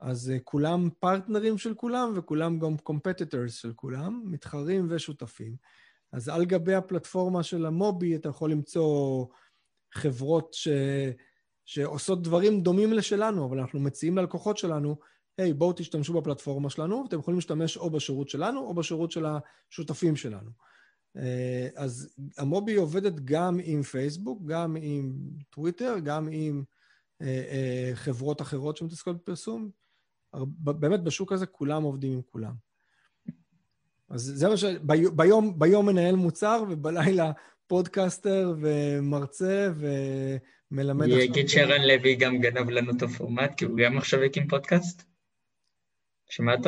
[0.00, 5.56] אז uh, כולם partnerים של כולם וכולם גם competitors של כולם, מתחרים ושותפים.
[6.12, 9.26] אז על גבי הפלטפורמה של המובי אתה יכול למצוא
[9.92, 10.68] חברות ש...
[11.64, 14.96] שעושות דברים דומים לשלנו, אבל אנחנו מציעים ללקוחות שלנו,
[15.38, 19.26] היי, hey, בואו תשתמשו בפלטפורמה שלנו, ואתם יכולים להשתמש או בשירות שלנו או בשירות של
[19.26, 20.50] השותפים שלנו.
[21.16, 25.12] אה, אז המובי עובדת גם עם פייסבוק, גם עם
[25.50, 26.64] טוויטר, גם עם
[27.22, 29.70] אה, אה, חברות אחרות שמתעסקות בפרסום.
[30.58, 32.52] באמת, בשוק הזה כולם עובדים עם כולם.
[34.10, 34.64] אז זה מה ש...
[35.16, 37.32] ביום, ביום מנהל מוצר ובלילה
[37.66, 39.70] פודקאסטר ומרצה
[40.70, 41.06] ומלמד...
[41.06, 45.02] אני אגיד שרן לוי גם גנב לנו את הפורמט, כי הוא גם עכשיו הקים פודקאסט.
[46.30, 46.66] שמעת?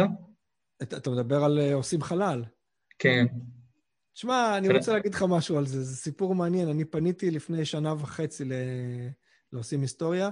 [0.82, 2.44] אתה, אתה מדבר על עושים חלל.
[2.98, 3.26] כן.
[4.12, 6.68] תשמע, אני רוצה להגיד לך משהו על זה, זה סיפור מעניין.
[6.68, 8.52] אני פניתי לפני שנה וחצי ל...
[9.52, 10.30] לעושים היסטוריה,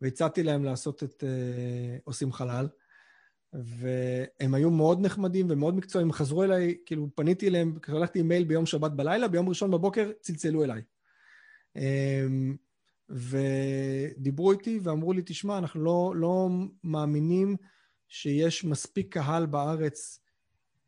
[0.00, 2.68] והצעתי להם לעשות את uh, עושים חלל,
[3.52, 8.90] והם היו מאוד נחמדים ומאוד מקצועיים, חזרו אליי, כאילו פניתי אליהם, שלחתי מייל ביום שבת
[8.90, 10.82] בלילה, ביום ראשון בבוקר צלצלו אליי.
[11.78, 11.80] Um,
[13.08, 16.48] ודיברו איתי ואמרו לי, תשמע, אנחנו לא, לא
[16.84, 17.56] מאמינים
[18.08, 20.20] שיש מספיק קהל בארץ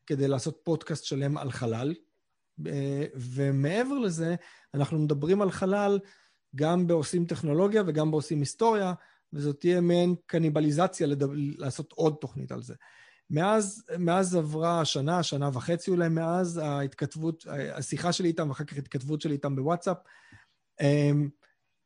[0.07, 1.95] כדי לעשות פודקאסט שלם על חלל.
[2.67, 4.35] אה, ומעבר לזה,
[4.75, 5.99] אנחנו מדברים על חלל
[6.57, 8.93] גם בעושים טכנולוגיה וגם בעושים היסטוריה,
[9.33, 11.29] וזאת תהיה מעין קניבליזציה לדב...
[11.33, 12.75] לעשות עוד תוכנית על זה.
[13.31, 17.45] מאז, מאז עברה שנה, שנה וחצי אולי מאז ההתכתבות,
[17.75, 19.97] השיחה שלי איתם ואחר כך התכתבות שלי איתם בוואטסאפ,
[20.81, 21.29] אמ,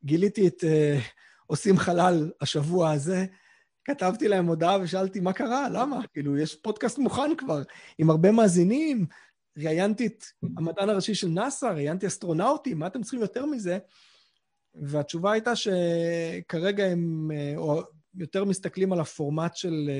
[0.05, 1.03] גיליתי את uh,
[1.47, 3.27] עושים חלל השבוע הזה,
[3.85, 6.01] כתבתי להם הודעה ושאלתי מה קרה, למה?
[6.13, 7.63] כאילו, יש פודקאסט מוכן כבר,
[7.99, 9.07] עם הרבה מאזינים,
[9.59, 10.25] ראיינתי את
[10.57, 13.79] המדען הראשי של נאס"א, ראיינתי אסטרונאוטים, מה אתם צריכים יותר מזה?
[14.83, 17.83] והתשובה הייתה שכרגע הם או
[18.15, 19.91] יותר מסתכלים על הפורמט של,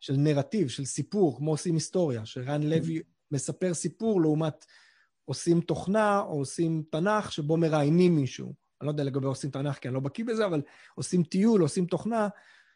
[0.00, 4.64] של נרטיב, של סיפור, כמו עושים היסטוריה, שרן לוי מספר סיפור לעומת
[5.24, 8.54] עושים תוכנה או עושים תנ"ך שבו מראיינים מישהו.
[8.80, 10.62] אני לא יודע לגבי עושים תנ"ך כי אני לא בקיא בזה, אבל
[10.94, 12.28] עושים טיול, עושים תוכנה,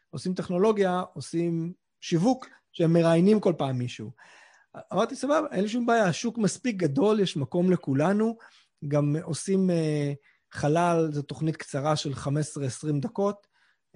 [0.09, 4.11] עושים טכנולוגיה, עושים שיווק, שהם מראיינים כל פעם מישהו.
[4.93, 8.37] אמרתי, סבבה, אין לי שום בעיה, השוק מספיק גדול, יש מקום לכולנו.
[8.87, 9.73] גם עושים uh,
[10.51, 12.27] חלל, זו תוכנית קצרה של 15-20
[13.01, 13.47] דקות.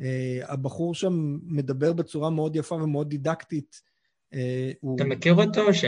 [0.01, 0.03] Uh,
[0.51, 3.81] הבחור שם מדבר בצורה מאוד יפה ומאוד דידקטית.
[4.33, 4.37] Uh,
[4.81, 4.95] הוא...
[4.95, 5.73] אתה מכיר אותו?
[5.73, 5.85] ש...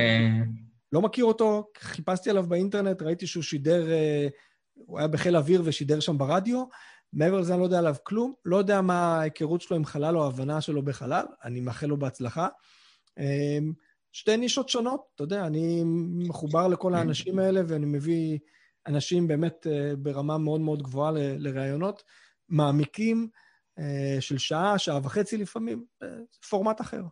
[0.92, 4.32] לא מכיר אותו, חיפשתי עליו באינטרנט, ראיתי שהוא שידר, uh,
[4.74, 6.66] הוא היה בחיל האוויר ושידר שם ברדיו.
[7.14, 10.24] מעבר לזה אני לא יודע עליו כלום, לא יודע מה ההיכרות שלו עם חלל או
[10.24, 12.48] ההבנה שלו בחלל, אני מאחל לו בהצלחה.
[14.12, 15.84] שתי נישות שונות, אתה יודע, אני
[16.28, 18.38] מחובר לכל האנשים האלה ואני מביא
[18.88, 22.04] אנשים באמת אה, ברמה מאוד מאוד גבוהה לראיונות,
[22.50, 23.30] מעמיקים
[23.80, 26.08] אה, של שעה, שעה וחצי לפעמים, אה,
[26.50, 27.04] פורמט אחר.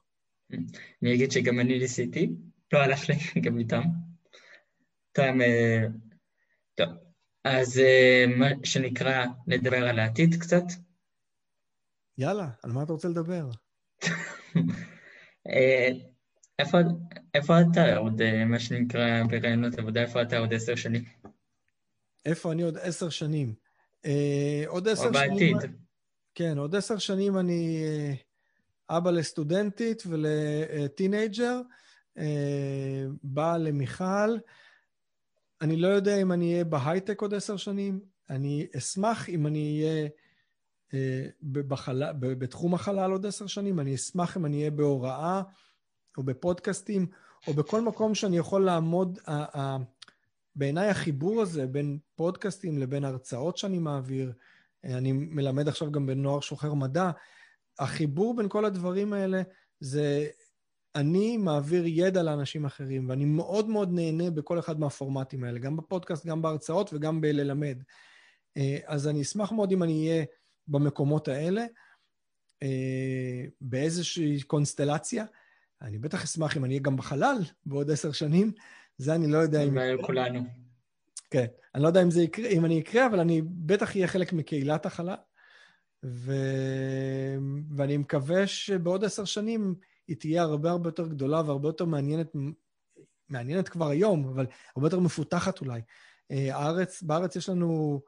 [1.03, 2.29] אני אגיד שגם אני ניסיתי,
[2.73, 3.81] לא הלך לי, גם איתם.
[5.11, 5.41] טעם,
[6.75, 6.89] טוב,
[7.43, 7.81] אז
[8.37, 10.63] מה שנקרא, נדבר על העתיד קצת.
[12.17, 13.49] יאללה, על מה אתה רוצה לדבר?
[16.59, 16.77] איפה,
[17.33, 21.03] איפה אתה עוד, מה שנקרא, ברעיונות עבודה, איפה אתה עוד עשר שנים?
[22.25, 23.55] איפה אני עוד עשר שנים?
[24.05, 25.53] אה, עוד עשר שנים...
[25.53, 25.71] או בעתיד.
[26.35, 28.13] כן, עוד עשר שנים אני אה,
[28.97, 31.61] אבא לסטודנטית ולטינג'ר,
[32.17, 34.37] אה, בא למיכל.
[35.61, 37.99] אני לא יודע אם אני אהיה בהייטק עוד עשר שנים,
[38.29, 40.07] אני אשמח אם אני אהיה
[40.93, 45.41] אה, בחלל, בתחום החלל עוד עשר שנים, אני אשמח אם אני אהיה בהוראה.
[46.17, 47.07] או בפודקאסטים,
[47.47, 49.19] או בכל מקום שאני יכול לעמוד,
[50.55, 54.33] בעיניי החיבור הזה בין פודקאסטים לבין הרצאות שאני מעביר,
[54.83, 57.11] אני מלמד עכשיו גם בנוער שוחר מדע,
[57.79, 59.41] החיבור בין כל הדברים האלה
[59.79, 60.27] זה
[60.95, 66.25] אני מעביר ידע לאנשים אחרים, ואני מאוד מאוד נהנה בכל אחד מהפורמטים האלה, גם בפודקאסט,
[66.25, 67.83] גם בהרצאות וגם בללמד.
[68.85, 70.25] אז אני אשמח מאוד אם אני אהיה
[70.67, 71.65] במקומות האלה,
[73.61, 75.25] באיזושהי קונסטלציה.
[75.81, 78.51] אני בטח אשמח אם אני אהיה גם בחלל בעוד עשר שנים,
[78.97, 79.77] זה אני לא יודע אם...
[80.01, 80.39] כולנו.
[81.29, 81.45] כן.
[81.75, 84.85] אני לא יודע אם זה יקרה, אם אני אקרה, אבל אני בטח אהיה חלק מקהילת
[84.85, 85.15] החלל.
[86.05, 86.33] ו...
[87.75, 89.75] ואני מקווה שבעוד עשר שנים
[90.07, 92.27] היא תהיה הרבה הרבה יותר גדולה והרבה יותר מעניינת,
[93.29, 95.81] מעניינת כבר היום, אבל הרבה יותר מפותחת אולי.
[96.31, 98.01] אה, הארץ, בארץ יש לנו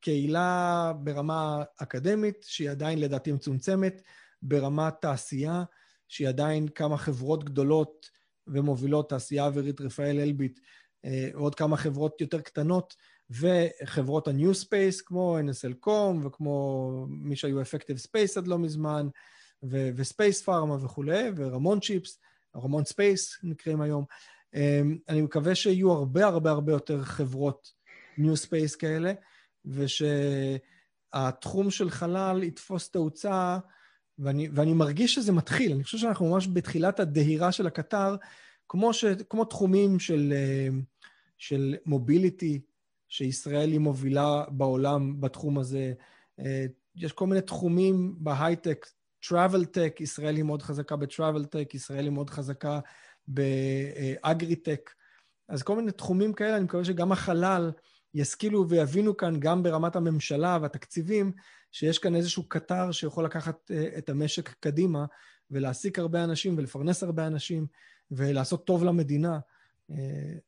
[0.00, 4.02] קהילה ברמה אקדמית, שהיא עדיין לדעתי מצומצמת,
[4.42, 5.64] ברמת תעשייה,
[6.08, 8.10] שהיא עדיין כמה חברות גדולות
[8.52, 10.60] ומובילות, תעשייה אווירית, רפאל אלביט,
[11.04, 12.94] אה, עוד כמה חברות יותר קטנות,
[13.30, 19.08] וחברות ה-New Space, כמו NSLCom וכמו מי שהיו Effective Space עד לא מזמן,
[19.62, 22.20] ו-Space Pharma וכולי, ו Ramon Chips,
[22.56, 24.04] Ramon Space נקראים היום.
[24.54, 27.68] אה, אני מקווה שיהיו הרבה הרבה הרבה יותר חברות
[28.18, 29.12] New Space כאלה,
[29.64, 30.02] וש...
[31.12, 33.58] התחום של חלל יתפוס תאוצה,
[34.18, 35.72] ואני, ואני מרגיש שזה מתחיל.
[35.72, 38.16] אני חושב שאנחנו ממש בתחילת הדהירה של הקטר,
[38.68, 40.68] כמו, ש, כמו תחומים של, אה,
[41.38, 42.60] של מוביליטי,
[43.08, 45.92] שישראל היא מובילה בעולם בתחום הזה.
[46.40, 46.66] אה,
[46.96, 48.86] יש כל מיני תחומים בהייטק,
[49.24, 52.80] travel tech, ישראל היא מאוד חזקה ב-travel tech, ישראל היא מאוד חזקה
[53.28, 54.90] באגריטק.
[55.48, 57.70] אז כל מיני תחומים כאלה, אני מקווה שגם החלל
[58.14, 61.32] ישכילו ויבינו כאן, גם ברמת הממשלה והתקציבים,
[61.72, 65.04] שיש כאן איזשהו קטר שיכול לקחת אה, את המשק קדימה
[65.50, 67.66] ולהעסיק הרבה אנשים ולפרנס הרבה אנשים
[68.10, 69.38] ולעשות טוב למדינה.
[69.90, 69.96] אה,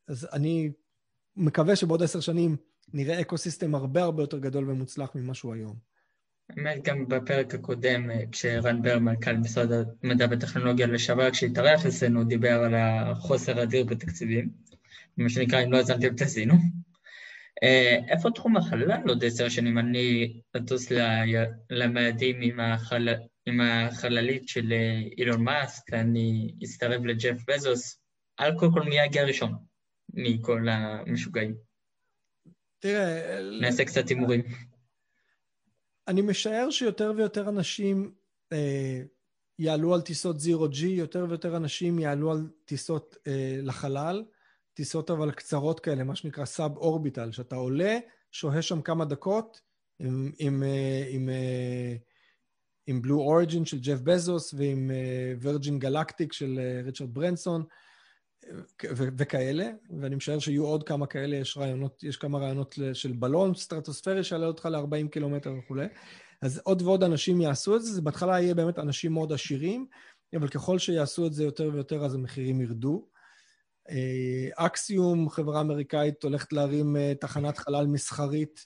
[0.07, 0.71] אז אני
[1.35, 2.55] מקווה שבעוד עשר שנים
[2.93, 5.91] נראה ecosystem הרבה הרבה יותר גדול ומוצלח ממה שהוא היום.
[6.55, 9.69] באמת גם בפרק הקודם, אה, כשרן בר, מנכ"ל משרד
[10.03, 14.49] המדע וטכנולוגיה לשעבר, כשהתארח אצלנו, דיבר על החוסר אדיר בתקציבים.
[15.17, 16.53] מה שנקרא, אם לא האזנתם, תזינו.
[17.63, 19.77] אה, איפה תחום החלל עוד עשר שנים?
[19.77, 20.91] אני אטוס
[21.69, 23.07] למאדים עם, החל...
[23.45, 28.01] עם החללית של אה, אילון מאסק, אני אצטרף לג'ף בזוס.
[28.37, 29.51] על כל כל מי יגיע ראשון
[30.13, 31.55] מכל המשוגעים.
[32.79, 33.39] תראה...
[33.61, 34.41] נעשה קצת הימורים.
[36.07, 38.13] אני משער שיותר ויותר אנשים
[38.53, 39.01] אה,
[39.59, 44.23] יעלו על טיסות zero-G, יותר ויותר אנשים יעלו על טיסות אה, לחלל.
[44.73, 47.97] טיסות אבל קצרות כאלה, מה שנקרא suborbital, שאתה עולה,
[48.31, 49.61] שוהה שם כמה דקות
[49.99, 51.95] עם, עם, אה, עם, אה,
[52.87, 54.91] עם Blue Origin של ג'ף בזוס ועם
[55.39, 57.63] Virgin אה, Galactic של ריצ'רד ברנסון
[58.93, 59.69] וכאלה,
[60.01, 64.47] ואני משער שיהיו עוד כמה כאלה, יש רעיונות, יש כמה רעיונות של בלון סטרטוספרי שיעלה
[64.47, 65.85] אותך ל-40 קילומטר וכולי.
[66.41, 69.85] אז עוד ועוד אנשים יעשו את זה, זה בהתחלה יהיה באמת אנשים מאוד עשירים,
[70.35, 73.07] אבל ככל שיעשו את זה יותר ויותר אז המחירים ירדו.
[74.55, 78.65] אקסיום, חברה אמריקאית, הולכת להרים אה, תחנת חלל מסחרית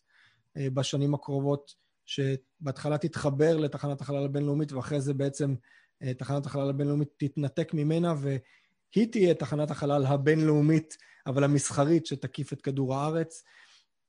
[0.57, 5.55] אה, בשנים הקרובות, שבהתחלה תתחבר לתחנת החלל הבינלאומית, ואחרי זה בעצם
[6.03, 10.97] אה, תחנת החלל הבינלאומית תתנתק ממנה, והיא תהיה תחנת החלל הבינלאומית,
[11.27, 13.43] אבל המסחרית, שתקיף את כדור הארץ.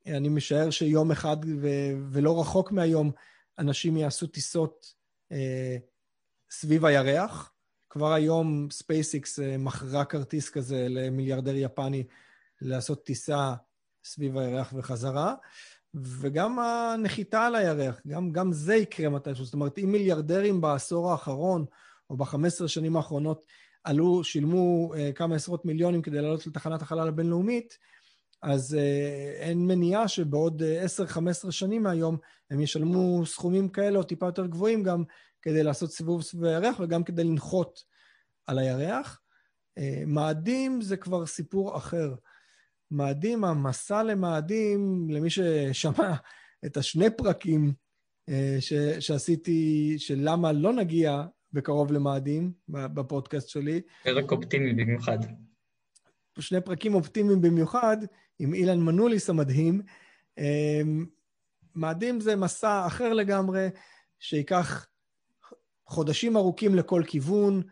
[0.06, 3.10] אני משער שיום אחד, ו- ולא רחוק מהיום,
[3.58, 4.94] אנשים יעשו טיסות
[5.32, 5.76] אה,
[6.50, 7.52] סביב הירח.
[7.90, 12.04] כבר היום SpaceX אה, מכרה כרטיס כזה למיליארדר יפני
[12.60, 13.54] לעשות טיסה
[14.04, 15.34] סביב הירח וחזרה,
[15.94, 19.44] וגם הנחיתה על הירח, גם, גם זה יקרה מתישהו.
[19.44, 21.64] זאת אומרת, אם מיליארדרים בעשור האחרון,
[22.10, 23.46] או ב-15 שנים האחרונות,
[23.84, 27.78] עלו, שילמו uh, כמה עשרות מיליונים כדי לעלות לתחנת החלל הבינלאומית,
[28.42, 31.10] אז uh, אין מניעה שבעוד uh,
[31.46, 32.16] 10-15 שנים מהיום
[32.50, 35.04] הם ישלמו סכומים כאלה או טיפה יותר גבוהים גם
[35.46, 37.84] כדי לעשות סיבוב סביב הירח וגם כדי לנחות
[38.46, 39.20] על הירח.
[39.78, 42.14] אה, מאדים זה כבר סיפור אחר.
[42.90, 46.14] מאדים, המסע למאדים, למי ששמע
[46.66, 47.72] את השני פרקים
[48.28, 53.80] אה, ש, שעשיתי, של למה לא נגיע בקרוב למאדים בפודקאסט שלי.
[54.04, 55.18] פרק אופטימי במיוחד.
[56.38, 57.96] שני פרקים אופטימיים במיוחד,
[58.38, 59.82] עם אילן מנוליס המדהים.
[60.38, 60.80] אה,
[61.74, 63.68] מאדים זה מסע אחר לגמרי,
[64.20, 64.86] שייקח
[65.86, 67.62] חודשים ארוכים לכל כיוון,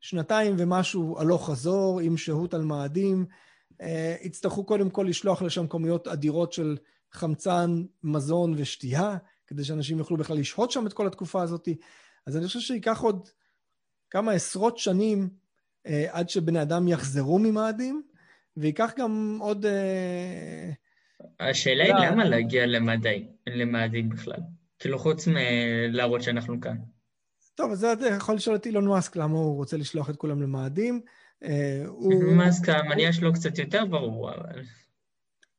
[0.00, 3.26] שנתיים ומשהו הלוך חזור עם שהות על מאדים.
[3.80, 6.76] אה, יצטרכו קודם כל לשלוח לשם כמויות אדירות של
[7.12, 9.16] חמצן, מזון ושתייה,
[9.46, 11.68] כדי שאנשים יוכלו בכלל לשהות שם את כל התקופה הזאת.
[12.26, 13.28] אז אני חושב שייקח עוד
[14.10, 15.28] כמה עשרות שנים
[15.86, 18.02] אה, עד שבני אדם יחזרו ממאדים,
[18.56, 19.66] וייקח גם עוד...
[19.66, 20.70] אה,
[21.40, 22.66] השאלה היא למה להגיע
[23.46, 24.40] למאדים בכלל?
[24.78, 26.76] כאילו חוץ מלהראות שאנחנו כאן.
[27.62, 31.00] טוב, אז אתה יכול לשאול את אילון מאסק למה הוא רוצה לשלוח את כולם למאדים.
[31.44, 31.84] אה,
[32.36, 34.62] מאסק, המניע שלו קצת יותר ברור, אבל...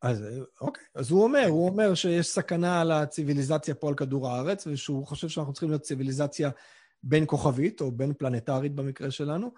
[0.02, 0.26] אז
[0.62, 5.08] אוקיי, אז הוא אומר, הוא אומר שיש סכנה על הציוויליזציה פה על כדור הארץ, ושהוא
[5.08, 6.50] חושב שאנחנו צריכים להיות ציוויליזציה
[7.04, 9.54] בין כוכבית, או בין פלנטרית במקרה שלנו,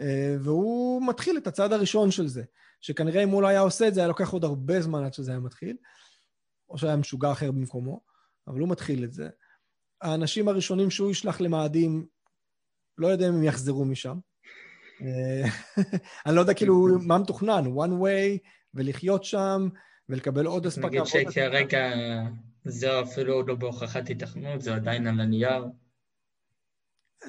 [0.00, 2.42] אה, והוא מתחיל את הצעד הראשון של זה,
[2.80, 5.30] שכנראה אם הוא לא היה עושה את זה, היה לוקח עוד הרבה זמן עד שזה
[5.30, 5.76] היה מתחיל,
[6.70, 8.00] או שהיה משוגע אחר במקומו,
[8.48, 9.28] אבל הוא מתחיל את זה.
[10.02, 12.06] האנשים הראשונים שהוא ישלח למאדים,
[12.98, 14.18] לא יודע אם הם יחזרו משם.
[15.02, 15.48] אה,
[16.26, 19.68] אני לא יודע כאילו מה מתוכנן, one way, ולחיות שם,
[20.08, 20.86] ולקבל עוד אספקה.
[20.86, 21.90] נגיד שכרגע
[22.64, 25.64] זה אפילו לא בהוכחת התכנות, זה עדיין על הנייר.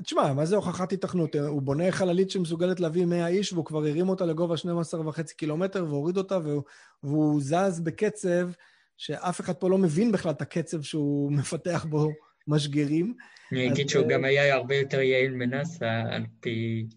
[0.03, 1.35] תשמע, מה זה הוכחת התכנות?
[1.35, 5.85] הוא בונה חללית שמסוגלת להביא 100 איש, והוא כבר הרים אותה לגובה 12 וחצי קילומטר,
[5.85, 6.63] והוריד אותה, והוא,
[7.03, 8.49] והוא זז בקצב
[8.97, 12.09] שאף אחד פה לא מבין בכלל את הקצב שהוא מפתח בו
[12.47, 13.13] משגרים.
[13.51, 16.87] אני אגיד שהוא גם היה הרבה יותר יעיל מנאסא על פי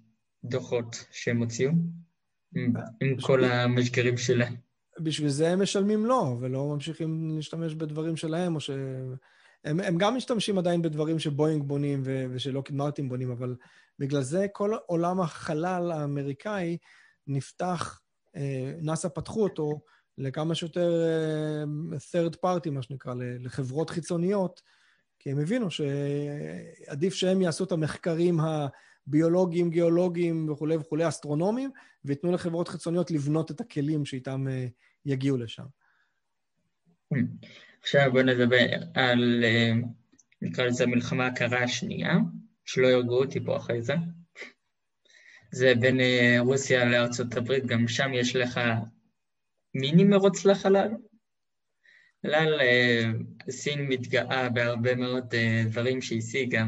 [0.45, 1.73] דוחות שהם הוציאו,
[3.01, 4.55] עם כל המשגרים שלהם.
[5.01, 8.71] בשביל זה הם משלמים לו, ולא ממשיכים להשתמש בדברים שלהם, או ש...
[9.65, 13.57] הם, הם גם משתמשים עדיין בדברים שבואינג בונים ו, ושלוקיד מרטין בונים, אבל
[13.99, 16.79] בגלל זה כל עולם החלל האמריקאי
[17.27, 18.01] נפתח,
[18.37, 19.81] אה, נאס"א פתחו אותו
[20.19, 21.65] לכמה שיותר אה,
[21.97, 24.63] third party, מה שנקרא, לחברות חיצוניות,
[25.23, 31.71] כי הם הבינו שעדיף שהם יעשו את המחקרים הביולוגיים, גיאולוגיים וכולי וכולי, אסטרונומיים,
[32.05, 34.67] וייתנו לחברות חיצוניות לבנות את הכלים שאיתם אה,
[35.07, 35.63] יגיעו לשם.
[37.83, 39.73] עכשיו בוא נדבר על, אה,
[40.43, 42.19] נקרא לזה מלחמה הקרה השנייה,
[42.65, 43.95] שלא ירגעו אותי פה אחרי זה.
[45.53, 48.61] זה בין אה, רוסיה לארצות הברית, גם שם יש לך
[49.75, 50.89] מיני מרוץ לחלל.
[52.25, 53.11] בכלל, אה,
[53.51, 56.65] סין מתגאה בהרבה מאוד דברים שהשיגה.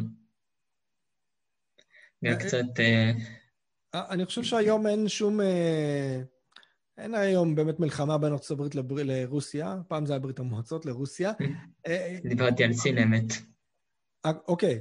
[2.24, 2.80] גם קצת...
[3.94, 5.40] אני חושב שהיום אין שום...
[6.98, 8.94] אין היום באמת מלחמה בין ארצות הברית לבר...
[8.98, 11.32] לרוסיה, פעם זה היה ברית המועצות, לרוסיה.
[11.86, 13.32] אה, דיברתי על סין אמת.
[14.26, 14.80] אה, אוקיי,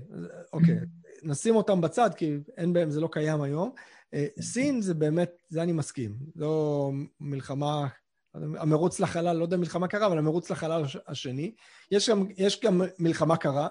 [0.53, 0.75] אוקיי.
[1.23, 3.71] נשים אותם בצד, כי אין בהם, זה לא קיים היום.
[4.13, 6.15] אה, סין זה באמת, זה אני מסכים.
[6.35, 7.87] זו מלחמה,
[8.35, 11.55] המרוץ לחלל, לא יודע מלחמה קרה, אבל המרוץ לחלל השני.
[11.91, 13.67] יש גם, יש גם מלחמה קרה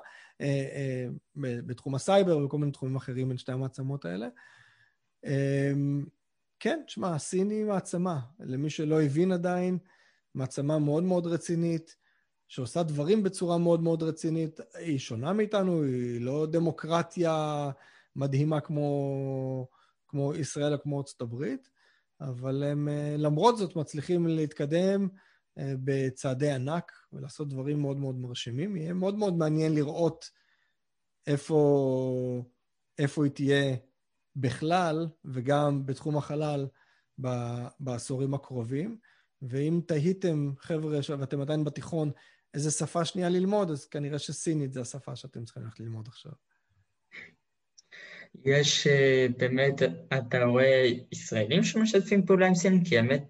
[1.37, 4.29] בתחום הסייבר ובכל מיני תחומים אחרים בין שתי המעצמות האלה.
[6.61, 8.21] כן, תשמע, סין היא מעצמה.
[8.41, 9.79] למי שלא הבין עדיין,
[10.35, 11.97] מעצמה מאוד מאוד רצינית,
[12.49, 14.61] שעושה דברים בצורה מאוד מאוד רצינית.
[14.75, 17.71] היא שונה מאיתנו, היא לא דמוקרטיה
[18.17, 19.69] מדהימה כמו,
[20.09, 21.69] כמו ישראל או כמו ארצות הברית,
[22.29, 25.09] אבל הם אה, למרות זאת מצליחים להתקדם
[25.59, 28.77] אה, בצעדי ענק ולעשות דברים מאוד מאוד מרשימים.
[28.77, 30.31] יהיה מאוד מאוד מעניין לראות
[31.27, 32.45] איפה,
[32.99, 33.77] איפה היא תהיה
[34.37, 36.67] בכלל, וגם בתחום החלל
[37.81, 38.99] בעשורים הקרובים.
[39.43, 42.11] ואם תהיתם, חבר'ה, ואתם עדיין בתיכון,
[42.55, 46.33] איזה שפה שנייה ללמוד, אז כנראה שסינית זה השפה שאתם צריכים ללכת ללמוד עכשיו.
[48.45, 49.83] יש אה, באמת,
[50.19, 52.85] אתה רואה ישראלים שמשתפים פעולה עם סין?
[52.85, 53.25] כי האמת,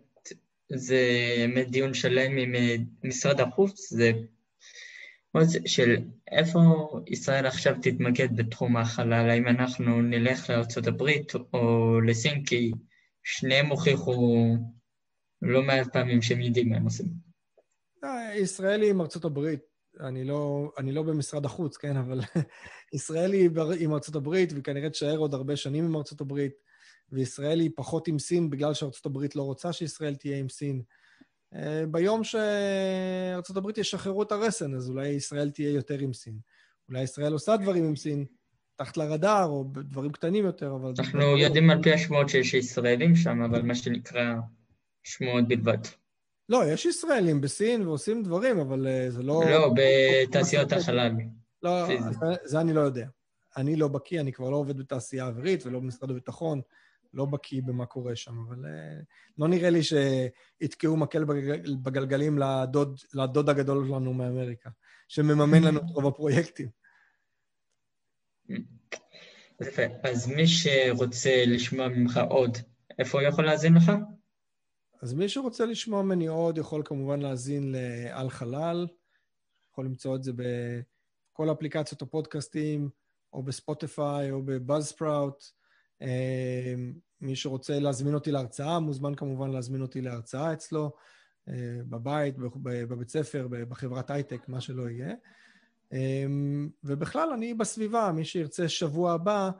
[0.68, 1.00] זה
[1.38, 4.12] באמת דיון שלם עם אה, משרד החוץ, זה
[5.66, 5.96] של
[6.30, 6.60] איפה
[7.06, 11.02] ישראל עכשיו תתמקד בתחום החלל, האם אנחנו נלך לארה"ב
[11.54, 12.70] או לסין, כי
[13.22, 14.46] שניהם הוכיחו
[15.42, 17.06] לא מעט פעמים שהם יודעים מה הם עושים.
[18.04, 19.60] אה, ישראל עם הברית,
[20.00, 22.20] אני לא, אני לא במשרד החוץ, כן, אבל
[22.92, 26.52] ישראל היא עם ארצות הברית, וכנראה תשאר עוד הרבה שנים עם ארצות הברית,
[27.12, 30.82] וישראל היא פחות עם סין בגלל שארצות הברית לא רוצה שישראל תהיה עם סין.
[31.54, 36.38] אה, ביום שארה"ב ישחררו את הרסן, אז אולי ישראל תהיה יותר עם סין.
[36.88, 38.24] אולי ישראל עושה דברים עם סין,
[38.76, 40.92] תחת לרדאר, או דברים קטנים יותר, אבל...
[40.98, 44.34] אנחנו יודעים על פי השמועות שיש ישראלים שם, אבל מה שנקרא
[45.02, 45.78] שמועות בלבד.
[46.52, 49.42] לא, יש ישראלים בסין ועושים דברים, אבל אה, זה לא...
[49.50, 51.12] לא, בתעשיות החלל.
[51.62, 51.86] לא,
[52.44, 53.06] זה אני לא יודע.
[53.56, 56.60] אני לא בקיא, אני כבר לא עובד בתעשייה אווירית ולא במשרד הביטחון.
[57.14, 59.04] לא בקיא במה קורה שם, אבל uh,
[59.38, 64.70] לא נראה לי שיתקעו מקל בגל, בגלגלים לדוד, לדוד הגדול שלנו מאמריקה,
[65.08, 66.68] שמממן לנו את רוב הפרויקטים.
[69.60, 69.82] יפה.
[70.02, 72.58] אז מי שרוצה לשמוע ממך עוד,
[72.98, 73.92] איפה הוא יכול להאזין לך?
[75.02, 78.86] אז מי שרוצה לשמוע ממני עוד, יכול כמובן להאזין לאל חלל,
[79.72, 82.88] יכול למצוא את זה בכל אפליקציות הפודקאסטים,
[83.32, 85.44] או בספוטיפיי, או בבאז ספראוט.
[86.00, 90.92] אמ, מי שרוצה להזמין אותי להרצאה, מוזמן כמובן להזמין אותי להרצאה אצלו,
[91.48, 95.14] אה, בבית, בבית ספר, בחברת הייטק, מה שלא יהיה.
[95.92, 99.50] אמ, ובכלל, אני בסביבה, מי שירצה שבוע הבא,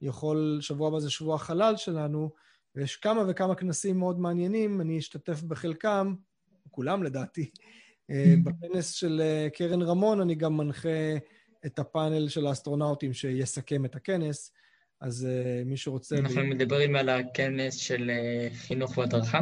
[0.00, 2.30] יכול, שבוע הבא זה שבוע החלל שלנו,
[2.76, 6.14] ויש כמה וכמה כנסים מאוד מעניינים, אני אשתתף בחלקם,
[6.70, 7.50] כולם לדעתי.
[8.10, 11.16] אה, בכנס של אה, קרן רמון אני גם מנחה
[11.66, 14.52] את הפאנל של האסטרונאוטים שיסכם את הכנס.
[15.00, 16.16] אז uh, מי שרוצה...
[16.18, 16.44] אנחנו ב...
[16.44, 18.10] מדברים על הכנס של
[18.54, 19.40] חינוך והדרכה?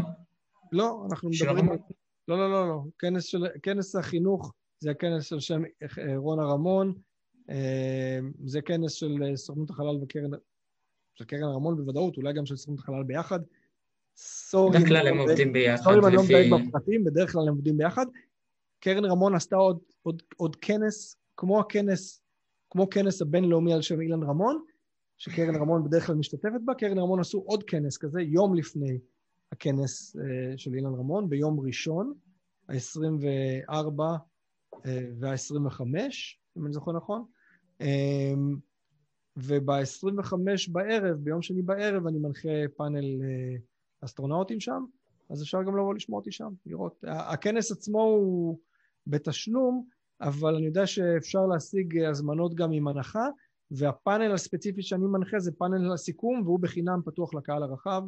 [0.72, 1.70] לא, אנחנו מדברים...
[1.70, 1.78] על...
[2.28, 2.82] לא, לא, לא, לא.
[2.99, 3.47] כנס, של...
[3.62, 6.95] כנס החינוך זה הכנס של שם אה, רונה רמון.
[8.45, 10.30] זה כנס של סוכנות החלל וקרן...
[11.14, 13.40] של קרן רמון בוודאות, אולי גם של סוכנות החלל ביחד.
[14.16, 15.84] סורי, בדרך כלל הם עובדים ביחד.
[15.84, 18.06] סורי אני לא מדייק בפרטים, בדרך כלל הם עובדים ביחד.
[18.80, 22.22] קרן רמון עשתה עוד, עוד, עוד כנס, כמו הכנס,
[22.70, 24.64] כמו כנס הבינלאומי על שם אילן רמון,
[25.18, 26.74] שקרן רמון בדרך כלל משתתפת בה.
[26.74, 28.98] קרן רמון עשו עוד כנס כזה יום לפני
[29.52, 30.18] הכנס uh,
[30.56, 32.14] של אילן רמון, ביום ראשון,
[32.68, 34.00] ה-24
[34.74, 34.78] uh,
[35.18, 35.80] וה-25,
[36.56, 37.24] אם אני זוכר נכון.
[37.82, 37.84] Um,
[39.37, 40.35] וב-25
[40.72, 43.61] בערב, ביום שני בערב, אני מנחה פאנל uh,
[44.05, 44.85] אסטרונאוטים שם,
[45.30, 47.05] אז אפשר גם לבוא לשמוע אותי שם, לראות.
[47.07, 48.59] הכנס עצמו הוא
[49.07, 49.87] בתשלום,
[50.20, 53.28] אבל אני יודע שאפשר להשיג הזמנות גם עם הנחה,
[53.70, 58.03] והפאנל הספציפי שאני מנחה זה פאנל הסיכום, והוא בחינם פתוח לקהל הרחב.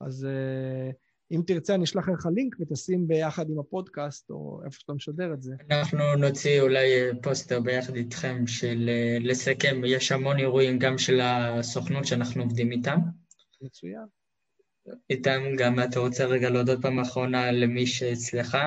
[0.00, 0.94] אז uh,
[1.32, 5.42] אם תרצה, אני אשלח לך לינק ותשים ביחד עם הפודקאסט, או איפה שאתה משדר את
[5.42, 5.54] זה.
[5.70, 6.88] אנחנו נוציא אולי
[7.22, 12.98] פוסטר ביחד איתכם של אה, לסכם, יש המון אירועים גם של הסוכנות שאנחנו עובדים איתם.
[13.62, 14.06] מצוין.
[15.10, 18.58] איתם גם אתה רוצה רגע להודות פעם אחרונה למי שאצלך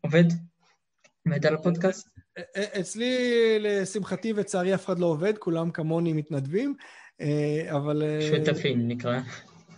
[0.00, 0.24] עובד?
[1.26, 2.08] עובד על הפודקאסט?
[2.80, 3.16] אצלי,
[3.60, 6.74] לשמחתי וצערי, אף אחד לא עובד, כולם כמוני מתנדבים,
[7.20, 8.02] אה, אבל...
[8.02, 9.20] אה, שותפים נקרא.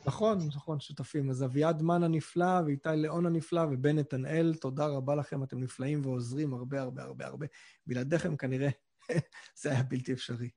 [0.07, 1.31] נכון, נכון, שותפים.
[1.31, 6.55] אז אביעד מן הנפלא, ואיתי ליאון הנפלא, ובן נתנאל, תודה רבה לכם, אתם נפלאים ועוזרים
[6.55, 7.47] הרבה הרבה הרבה הרבה.
[7.87, 8.69] בלעדיכם כנראה
[9.61, 10.49] זה היה בלתי אפשרי.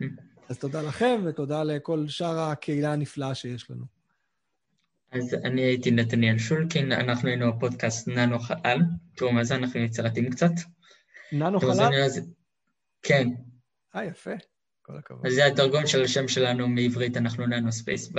[0.48, 3.84] אז תודה לכם, ותודה לכל שאר הקהילה הנפלאה שיש לנו.
[5.12, 8.78] אז אני הייתי נתניאל שולקין, אנחנו היינו הפודקאסט ננו חלל.
[9.16, 10.52] תראו מה זה, אנחנו יצירתיים קצת.
[11.32, 11.90] ננו חלל?
[13.02, 13.28] כן.
[13.94, 14.30] אה, יפה.
[14.82, 15.26] כל הכבוד.
[15.26, 18.12] אז זה התרגום של השם שלנו מעברית, אנחנו Nano Space.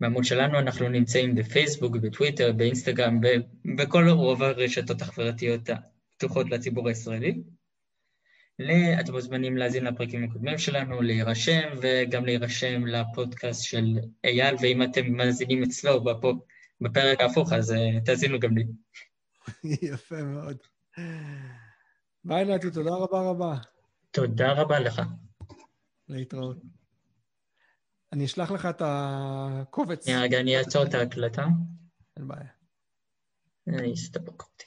[0.00, 3.20] בעמוד שלנו אנחנו נמצאים בפייסבוק, בטוויטר, באינסטגרם,
[3.76, 7.42] בכל רוב הרשתות החברתיות הפתוחות לציבור הישראלי.
[9.00, 15.62] אתם מוזמנים להאזין לפרקים הקודמים שלנו, להירשם, וגם להירשם לפודקאסט של אייל, ואם אתם מאזינים
[15.62, 16.04] אצלו
[16.80, 18.64] בפרק ההפוך, אז אה, תאזינו גם לי.
[19.92, 20.56] יפה מאוד.
[22.24, 23.56] ביי נתי, תודה רבה רבה.
[24.10, 25.02] תודה רבה לך.
[26.08, 26.79] להתראות.
[28.12, 30.08] אני אשלח לך את הקובץ.
[30.08, 31.46] רגע, אני אעצור את ההקלטה.
[32.16, 32.50] אין בעיה.
[33.68, 34.64] אני אסתפק אותי.